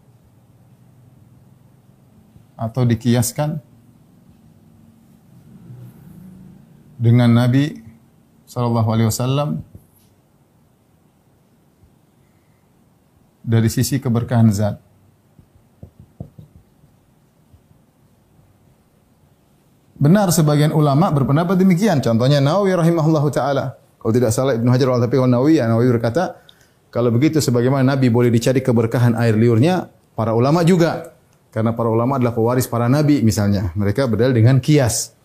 [2.54, 3.58] atau dikiaskan
[6.96, 7.82] dengan Nabi
[8.46, 9.60] Shallallahu Alaihi Wasallam
[13.42, 14.78] dari sisi keberkahan zat.
[19.96, 22.04] Benar sebagian ulama berpendapat demikian.
[22.04, 23.80] Contohnya Nawawi rahimahullahu taala.
[24.06, 26.38] Kalau tidak salah Ibnu Hajar tapi kalau Nawawi, ya Nawawi berkata
[26.94, 31.12] Kalau begitu sebagaimana Nabi boleh dicari keberkahan air liurnya, para ulama juga.
[31.50, 33.72] Karena para ulama adalah pewaris para nabi misalnya.
[33.74, 35.16] Mereka berdalil dengan kias.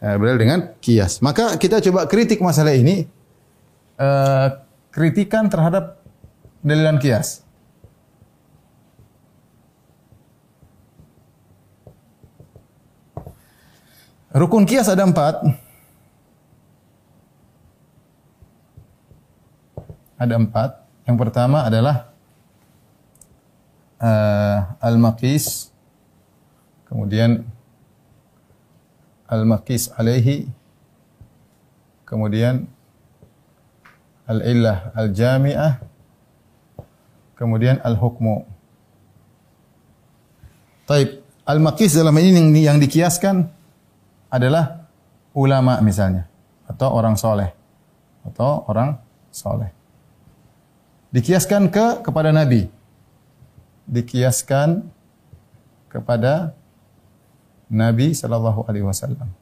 [0.00, 1.20] Eh, berdalil dengan kias.
[1.22, 3.06] Maka kita coba kritik masalah ini.
[3.98, 4.48] Eh,
[4.90, 6.00] kritikan terhadap
[6.66, 7.44] dalilan kias.
[14.32, 15.67] Rukun kias ada empat.
[20.18, 20.82] Ada empat.
[21.06, 22.10] Yang pertama adalah
[24.02, 25.70] uh, al-maqis,
[26.90, 27.46] kemudian
[29.30, 30.50] al-maqis alaihi,
[32.04, 32.68] kemudian
[34.28, 35.80] al-illah al-jami'ah,
[37.38, 38.44] kemudian al-hukmu.
[40.84, 43.48] Taib, al-maqis dalam ini yang, yang dikiaskan
[44.28, 44.88] adalah
[45.32, 46.28] ulama misalnya
[46.68, 47.48] atau orang soleh
[48.28, 49.00] atau orang
[49.32, 49.77] soleh.
[51.08, 52.68] Dikiaskan ke kepada Nabi
[53.88, 54.84] dikiaskan
[55.88, 56.52] kepada
[57.72, 59.32] Nabi sallallahu alaihi wasallam.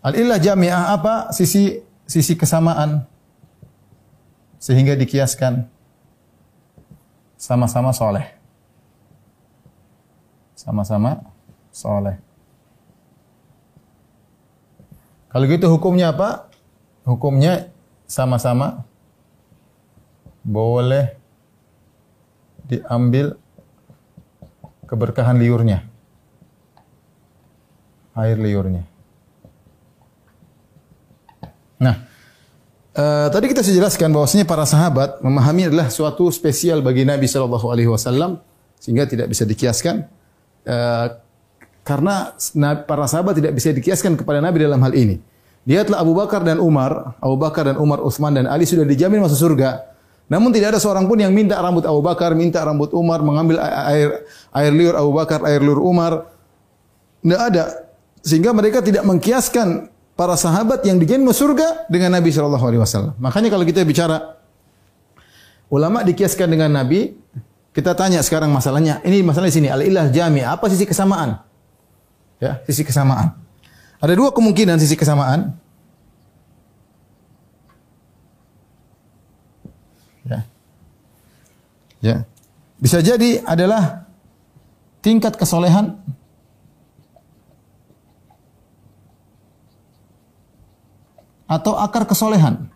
[0.00, 1.28] Al-illah jami'ah apa?
[1.36, 3.04] Sisi sisi kesamaan
[4.56, 5.68] sehingga dikiaskan
[7.36, 8.24] sama-sama soleh.
[10.56, 11.20] Sama-sama
[11.68, 12.16] soleh.
[15.28, 16.48] Kalau gitu hukumnya apa?
[17.04, 17.68] Hukumnya
[18.10, 18.82] sama-sama
[20.42, 21.14] boleh
[22.66, 23.38] diambil
[24.90, 25.86] keberkahan liurnya.
[28.18, 28.82] Air liurnya.
[31.78, 31.94] Nah,
[32.98, 37.70] uh, tadi kita sudah jelaskan bahwasanya para sahabat memahami adalah suatu spesial bagi Nabi Shallallahu
[37.70, 38.42] Alaihi Wasallam
[38.82, 40.04] sehingga tidak bisa dikiaskan
[40.66, 41.06] uh,
[41.86, 42.34] karena
[42.84, 45.29] para sahabat tidak bisa dikiaskan kepada Nabi dalam hal ini.
[45.70, 49.38] Lihatlah Abu Bakar dan Umar, Abu Bakar dan Umar, Utsman dan Ali sudah dijamin masuk
[49.38, 49.86] surga.
[50.26, 54.26] Namun tidak ada seorang pun yang minta rambut Abu Bakar, minta rambut Umar, mengambil air
[54.50, 56.26] air liur Abu Bakar, air liur Umar.
[57.22, 57.86] Tidak ada.
[58.26, 59.86] Sehingga mereka tidak mengkiaskan
[60.18, 63.14] para sahabat yang dijamin surga dengan Nabi Shallallahu Alaihi Wasallam.
[63.22, 64.42] Makanya kalau kita bicara
[65.70, 67.14] ulama dikiaskan dengan Nabi,
[67.70, 68.98] kita tanya sekarang masalahnya.
[69.06, 69.70] Ini masalah di sini.
[69.70, 70.42] Al ilah jami.
[70.42, 71.38] Apa sisi kesamaan?
[72.42, 73.38] Ya, sisi kesamaan.
[74.00, 75.52] Ada dua kemungkinan sisi kesamaan.
[80.24, 80.40] Ya.
[82.00, 82.16] Ya.
[82.80, 84.08] Bisa jadi adalah
[85.04, 86.00] tingkat kesolehan
[91.44, 92.72] atau akar kesolehan.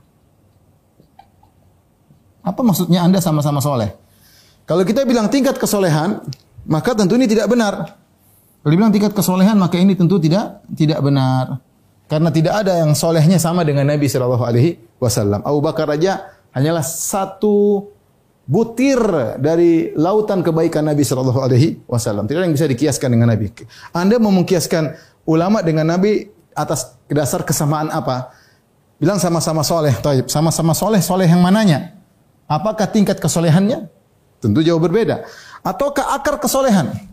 [2.44, 3.96] Apa maksudnya Anda sama-sama soleh?
[4.68, 6.20] Kalau kita bilang tingkat kesolehan,
[6.68, 7.96] maka tentu ini tidak benar.
[8.64, 11.60] Kalau dibilang tingkat kesolehan, maka ini tentu tidak tidak benar.
[12.08, 15.44] Karena tidak ada yang solehnya sama dengan Nabi Shallallahu Alaihi Wasallam.
[15.44, 17.84] Abu Bakar aja hanyalah satu
[18.48, 19.00] butir
[19.36, 22.24] dari lautan kebaikan Nabi Shallallahu Alaihi Wasallam.
[22.24, 23.52] Tidak ada yang bisa dikiaskan dengan Nabi.
[23.92, 24.96] Anda mau mengkiaskan
[25.28, 26.24] ulama dengan Nabi
[26.56, 28.32] atas dasar kesamaan apa?
[28.96, 30.32] Bilang sama-sama soleh, taib.
[30.32, 32.00] Sama-sama soleh, soleh yang mananya?
[32.48, 33.92] Apakah tingkat kesolehannya?
[34.40, 35.28] Tentu jauh berbeda.
[35.60, 37.12] Ataukah akar kesolehan?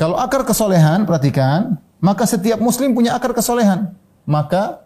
[0.00, 3.94] Kalau akar kesolehan, perhatikan, maka setiap muslim punya akar kesolehan.
[4.26, 4.82] Maka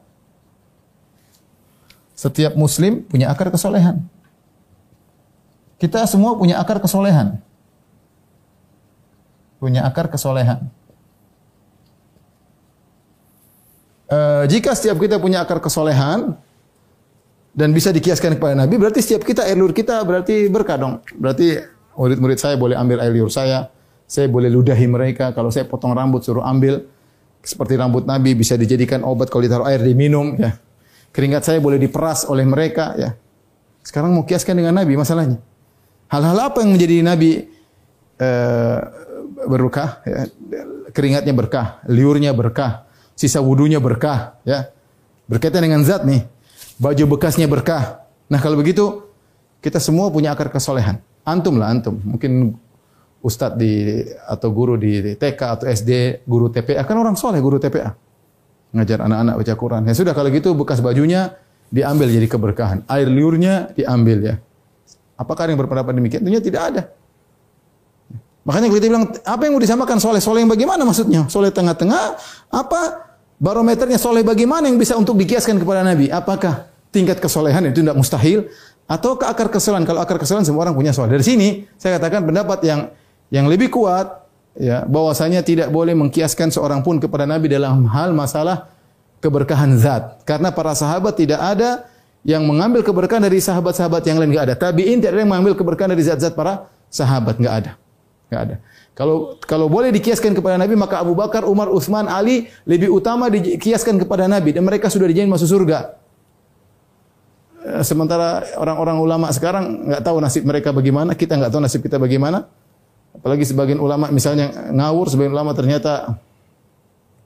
[2.16, 4.04] setiap muslim punya akar kesolehan.
[5.76, 7.36] Kita semua punya akar kesolehan.
[9.60, 10.68] Punya akar kesolehan.
[14.08, 16.36] E, jika setiap kita punya akar kesolehan
[17.52, 21.04] dan bisa dikiaskan kepada Nabi, berarti setiap kita air liur kita berarti berkah dong.
[21.16, 21.60] Berarti
[21.96, 23.68] murid-murid saya boleh ambil air liur saya,
[24.06, 25.34] saya boleh ludahi mereka.
[25.34, 26.86] Kalau saya potong rambut suruh ambil
[27.46, 30.58] seperti rambut Nabi bisa dijadikan obat kalau ditaruh air diminum ya.
[31.14, 33.14] Keringat saya boleh diperas oleh mereka ya.
[33.86, 35.38] Sekarang mau kiaskan dengan Nabi masalahnya.
[36.10, 37.30] Hal-hal apa yang menjadi Nabi
[38.18, 38.78] uh,
[39.46, 40.02] berkah?
[40.02, 40.26] Ya.
[40.90, 44.72] Keringatnya berkah, liurnya berkah, sisa wudhunya berkah, ya.
[45.28, 46.24] Berkaitan dengan zat nih.
[46.82, 48.06] Baju bekasnya berkah.
[48.26, 49.06] Nah kalau begitu
[49.62, 51.02] kita semua punya akar kesolehan.
[51.26, 51.98] Antum lah antum.
[52.02, 52.54] Mungkin
[53.26, 57.90] ustadz di atau guru di TK atau SD, guru TPA kan orang soleh guru TPA
[58.76, 59.82] ngajar anak-anak baca Quran.
[59.88, 61.34] Ya sudah kalau gitu bekas bajunya
[61.72, 62.78] diambil jadi keberkahan.
[62.86, 64.34] Air liurnya diambil ya.
[65.16, 66.20] Apakah yang berpendapat demikian?
[66.20, 66.82] Tentunya tidak ada.
[68.46, 70.22] Makanya kita bilang apa yang mau disamakan soleh?
[70.22, 71.26] Soleh yang bagaimana maksudnya?
[71.26, 72.14] Soleh tengah-tengah?
[72.52, 73.10] Apa
[73.42, 76.12] barometernya soleh bagaimana yang bisa untuk dikiaskan kepada Nabi?
[76.12, 78.46] Apakah tingkat kesolehan itu tidak mustahil?
[78.86, 79.82] Atau ke akar kesolehan?
[79.82, 81.10] Kalau akar kesolehan semua orang punya soleh.
[81.10, 82.80] Dari sini saya katakan pendapat yang
[83.32, 88.70] yang lebih kuat ya bahwasanya tidak boleh mengkiaskan seorang pun kepada Nabi dalam hal masalah
[89.20, 91.88] keberkahan zat karena para sahabat tidak ada
[92.26, 94.54] yang mengambil keberkahan dari sahabat-sahabat yang lain enggak ada.
[94.58, 97.72] Tabi'in tidak ada yang mengambil keberkahan dari zat-zat para sahabat enggak ada.
[98.26, 98.56] Enggak ada.
[98.98, 104.02] Kalau kalau boleh dikiaskan kepada Nabi maka Abu Bakar, Umar, Utsman, Ali lebih utama dikiaskan
[104.02, 105.94] kepada Nabi dan mereka sudah dijamin masuk surga.
[107.62, 112.00] Eh, sementara orang-orang ulama sekarang nggak tahu nasib mereka bagaimana, kita nggak tahu nasib kita
[112.02, 112.50] bagaimana.
[113.26, 116.14] Apalagi sebagian ulama misalnya ngawur, sebagian ulama ternyata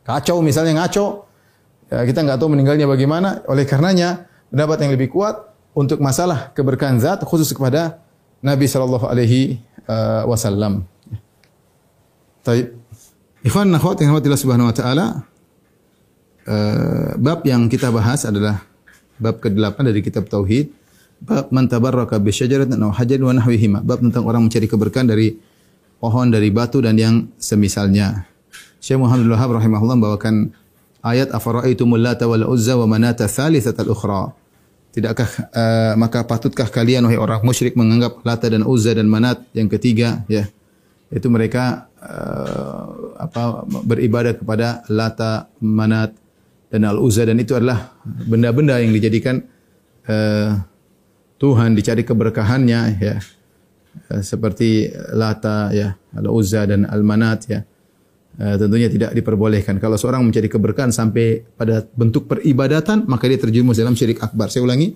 [0.01, 1.29] kacau misalnya ngaco.
[1.93, 3.45] Ya, kita nggak tahu meninggalnya bagaimana.
[3.45, 5.37] Oleh karenanya pendapat yang lebih kuat
[5.77, 8.01] untuk masalah keberkahan zat khusus kepada
[8.41, 10.89] Nabi Shallallahu Alaihi eh, Wasallam.
[12.49, 12.81] Taib.
[13.45, 15.29] Ikhwan akhwat yang Subhanahu wa taala
[16.45, 18.61] uh, bab yang kita bahas adalah
[19.17, 20.69] bab ke-8 dari kitab tauhid
[21.25, 25.41] bab man tabarraka bi syajaratin aw hajarin wa nahwihima bab tentang orang mencari keberkahan dari
[26.01, 28.25] pohon dari batu dan yang semisalnya.
[28.81, 30.57] Syekh Muhammad Wahab rahimahullah membawakan
[31.05, 34.33] ayat afara'aitumul lata wal uzza wa manata tsalitsatal ukhra.
[34.91, 39.71] Tidakkah uh, maka patutkah kalian wahai orang musyrik menganggap Lata dan Uzza dan Manat yang
[39.71, 40.51] ketiga ya?
[41.15, 46.11] Itu mereka uh, apa beribadah kepada Lata, Manat
[46.75, 49.47] dan Al Uzza dan itu adalah benda-benda yang dijadikan
[50.11, 50.59] uh,
[51.39, 53.23] Tuhan dicari keberkahannya ya
[54.23, 57.61] seperti Lata ya Al Uzza dan Al Manat ya.
[58.41, 59.77] Uh, tentunya tidak diperbolehkan.
[59.83, 64.49] Kalau seorang mencari keberkahan sampai pada bentuk peribadatan maka dia terjerumus dalam syirik akbar.
[64.49, 64.95] Saya ulangi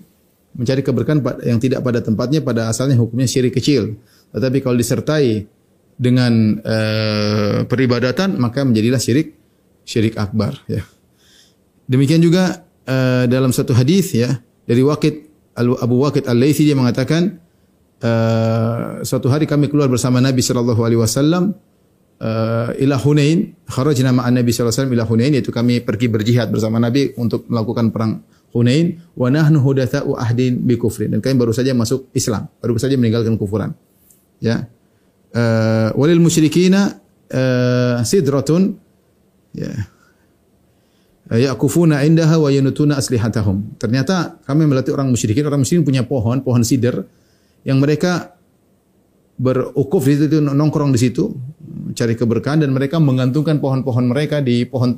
[0.55, 3.99] mencari keberkahan yang tidak pada tempatnya pada asalnya hukumnya syirik kecil.
[4.31, 5.45] Tetapi kalau disertai
[5.95, 9.35] dengan uh, peribadatan maka menjadilah syirik
[9.85, 10.81] syirik akbar ya.
[11.85, 15.15] Demikian juga uh, dalam satu hadis ya dari Waqid
[15.55, 17.44] Abu Waqid Al-Laitsi dia mengatakan
[18.03, 21.55] uh, suatu hari kami keluar bersama Nabi sallallahu alaihi wasallam
[22.19, 23.53] uh, ila Hunain.
[23.69, 27.47] Kharajna ma'an Nabi sallallahu alaihi wasallam ila Hunain yaitu kami pergi berjihad bersama Nabi untuk
[27.47, 28.99] melakukan perang Hunain.
[29.15, 33.39] Wa nahnu hudatsa'u ahdin bi kufrin dan kami baru saja masuk Islam baru saja meninggalkan
[33.39, 33.71] kufuran.
[34.43, 34.67] Ya.
[35.35, 36.95] Uh, walil musyrikina
[37.31, 38.79] uh, sidratun
[39.51, 39.71] ya.
[41.25, 43.81] Yakufuna indaha wa yanutuna aslihatahum.
[43.81, 47.01] Ternyata kami melatih orang musyrikin, orang musyrikin punya pohon, pohon sidr
[47.65, 48.37] yang mereka
[49.35, 51.33] berukuf di situ, nongkrong di situ,
[51.91, 54.95] cari keberkahan dan mereka menggantungkan pohon-pohon mereka di pohon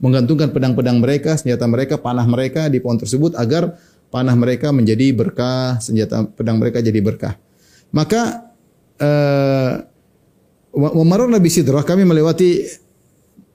[0.00, 3.76] menggantungkan pedang-pedang mereka, senjata mereka, panah mereka di pohon tersebut agar
[4.08, 7.36] panah mereka menjadi berkah, senjata pedang mereka jadi berkah.
[7.90, 8.52] Maka
[9.02, 9.72] uh,
[11.26, 12.62] Nabi Sidrah kami melewati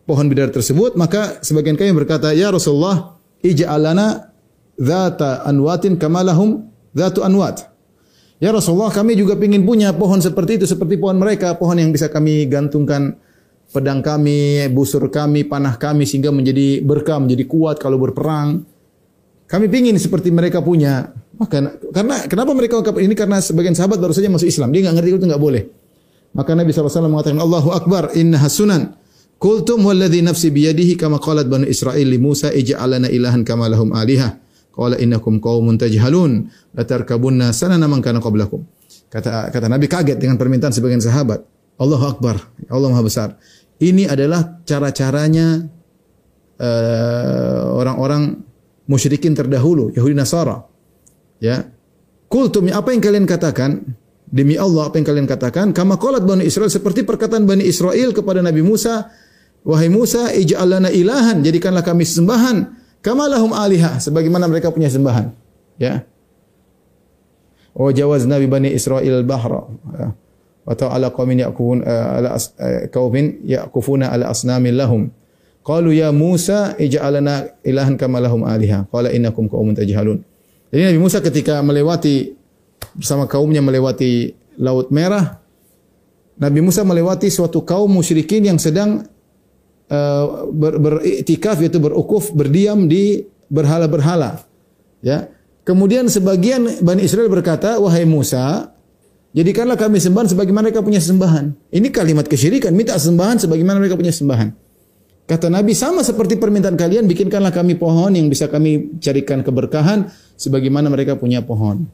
[0.05, 4.30] pohon bidar tersebut maka sebagian kami berkata ya Rasulullah ij'alana
[4.78, 7.74] dzata anwatin kamalahum dzatu anwat
[8.43, 12.11] Ya Rasulullah kami juga ingin punya pohon seperti itu seperti pohon mereka pohon yang bisa
[12.11, 13.15] kami gantungkan
[13.71, 18.67] pedang kami busur kami panah kami sehingga menjadi berkah menjadi kuat kalau berperang
[19.47, 24.31] kami ingin seperti mereka punya maka karena kenapa mereka ini karena sebagian sahabat baru saja
[24.31, 24.71] masuk Islam.
[24.71, 25.63] Dia enggak ngerti itu enggak boleh.
[26.36, 28.95] Maka Nabi SAW mengatakan Allahu Akbar inna hasunan.
[29.36, 34.39] Kultum walladhi nafsi biyadihi kama qalat banu Israel li Musa ij'alana ilahan kama lahum alihah.
[34.76, 38.67] Qala innakum qaumun tajhalun tarkabunna sanana man kana qablakum.
[39.07, 41.39] Kata kata Nabi kaget dengan permintaan sebagian sahabat.
[41.80, 42.36] Allahu Akbar.
[42.67, 43.30] Allah Maha besar.
[43.80, 45.63] Ini adalah cara-caranya
[46.59, 48.43] uh, orang-orang
[48.88, 50.63] musyrikin terdahulu, Yahudi Nasara
[51.43, 51.67] Ya.
[52.32, 53.84] Kultum apa yang kalian katakan?
[54.26, 55.71] Demi Allah apa yang kalian katakan?
[55.71, 59.11] Kama qalat Bani Israel seperti perkataan Bani Israel kepada Nabi Musa,
[59.61, 65.30] wahai Musa, ij'al lana ilahan, jadikanlah kami sembahan kama lahum aliha, sebagaimana mereka punya sembahan.
[65.78, 66.01] Ya.
[67.78, 69.70] Wa jawazna bi Bani Israel bahra.
[69.93, 70.08] Ya.
[70.66, 75.14] Wa ta'ala qaumin yaqufun eh, ala eh, qaumin yaqufuna ala asnamin lahum.
[75.62, 78.89] Qalu ya Musa ij'al lana ilahan kama lahum aliha.
[78.89, 80.26] Qala innakum qaumun tajhalun.
[80.74, 82.34] Jadi Nabi Musa ketika melewati
[82.97, 85.45] bersama kaumnya melewati Laut Merah,
[86.41, 89.06] Nabi Musa melewati suatu kaum musyrikin yang sedang
[90.49, 94.41] ber, beriktikaf yaitu berukuf berdiam di berhala-berhala.
[95.05, 95.29] Ya.
[95.65, 98.69] Kemudian sebagian Bani Israel berkata, "Wahai Musa,
[99.33, 104.13] jadikanlah kami sembahan sebagaimana mereka punya sembahan." Ini kalimat kesyirikan, minta sembahan sebagaimana mereka punya
[104.13, 104.53] sembahan.
[105.25, 110.05] Kata Nabi sama seperti permintaan kalian bikinkanlah kami pohon yang bisa kami carikan keberkahan
[110.38, 111.89] sebagaimana mereka punya pohon.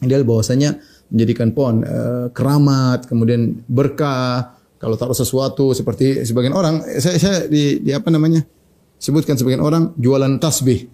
[0.00, 0.80] Ideal bahwasanya
[1.12, 1.98] menjadikan pohon e,
[2.32, 8.42] keramat, kemudian berkah, kalau taruh sesuatu seperti sebagian orang saya, saya di, di apa namanya?
[9.02, 10.86] sebutkan sebagian orang jualan tasbih.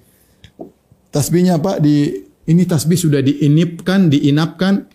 [1.13, 1.77] Tasbihnya apa?
[1.77, 4.89] Di ini tasbih sudah diinipkan, diinapkan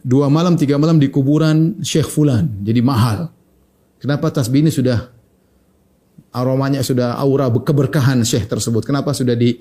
[0.00, 2.64] dua malam tiga malam di kuburan Syekh Fulan.
[2.64, 3.28] Jadi mahal.
[4.00, 5.12] Kenapa tasbih ini sudah
[6.32, 8.88] aromanya sudah aura keberkahan syekh tersebut.
[8.88, 9.60] Kenapa sudah di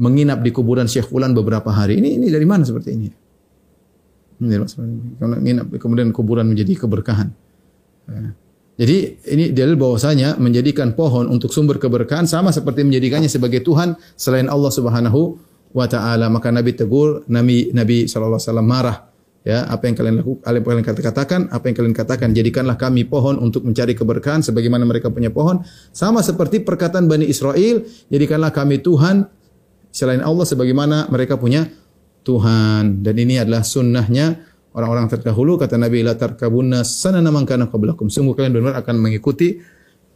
[0.00, 2.00] menginap di kuburan Syekh Fulan beberapa hari.
[2.00, 3.08] Ini ini dari mana seperti ini?
[4.40, 4.64] Ini dari?
[5.20, 7.45] Menginap kemudian kuburan menjadi keberkahan.
[8.76, 8.96] Jadi
[9.32, 14.68] ini dalil bahwasanya menjadikan pohon untuk sumber keberkahan sama seperti menjadikannya sebagai Tuhan selain Allah
[14.68, 15.40] Subhanahu
[15.72, 16.28] wa taala.
[16.28, 18.98] Maka Nabi tegur, Nabi Nabi sallallahu alaihi wasallam marah.
[19.46, 23.06] Ya, apa yang kalian lakukan, apa yang kalian katakan, apa yang kalian katakan, jadikanlah kami
[23.06, 25.62] pohon untuk mencari keberkahan sebagaimana mereka punya pohon.
[25.94, 29.30] Sama seperti perkataan Bani Israel, jadikanlah kami Tuhan
[29.94, 31.70] selain Allah sebagaimana mereka punya
[32.26, 33.06] Tuhan.
[33.06, 38.12] Dan ini adalah sunnahnya orang-orang terdahulu kata Nabi la tarkabunna sanana man kana qablakum.
[38.12, 39.56] Sungguh kalian benar akan mengikuti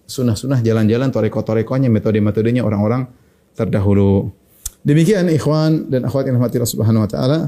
[0.05, 3.09] sunnah-sunnah jalan-jalan toreko-torekonya metode-metodenya orang-orang
[3.57, 4.29] terdahulu.
[4.85, 7.39] Demikian ikhwan dan akhwat yang rahmati Allah Subhanahu wa taala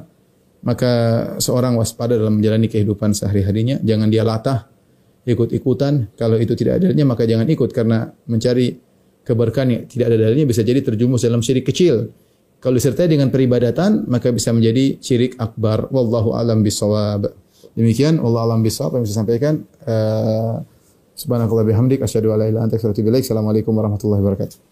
[0.62, 0.92] maka
[1.42, 4.70] seorang waspada dalam menjalani kehidupan sehari-harinya, jangan dia latah
[5.26, 6.14] ikut-ikutan.
[6.14, 8.78] Kalau itu tidak ada dalilnya maka jangan ikut karena mencari
[9.26, 12.14] keberkahan yang tidak ada dalilnya bisa jadi terjumus dalam syirik kecil.
[12.62, 15.90] Kalau disertai dengan peribadatan maka bisa menjadi syirik akbar.
[15.90, 17.26] Wallahu alam bisawab.
[17.74, 19.66] Demikian Allah alam bisawab yang bisa sampaikan.
[19.82, 20.62] Uh,
[21.18, 22.70] Subhanakallah bihamdik asyhadu an la.
[22.70, 24.71] Assalamualaikum warahmatullahi wabarakatuh.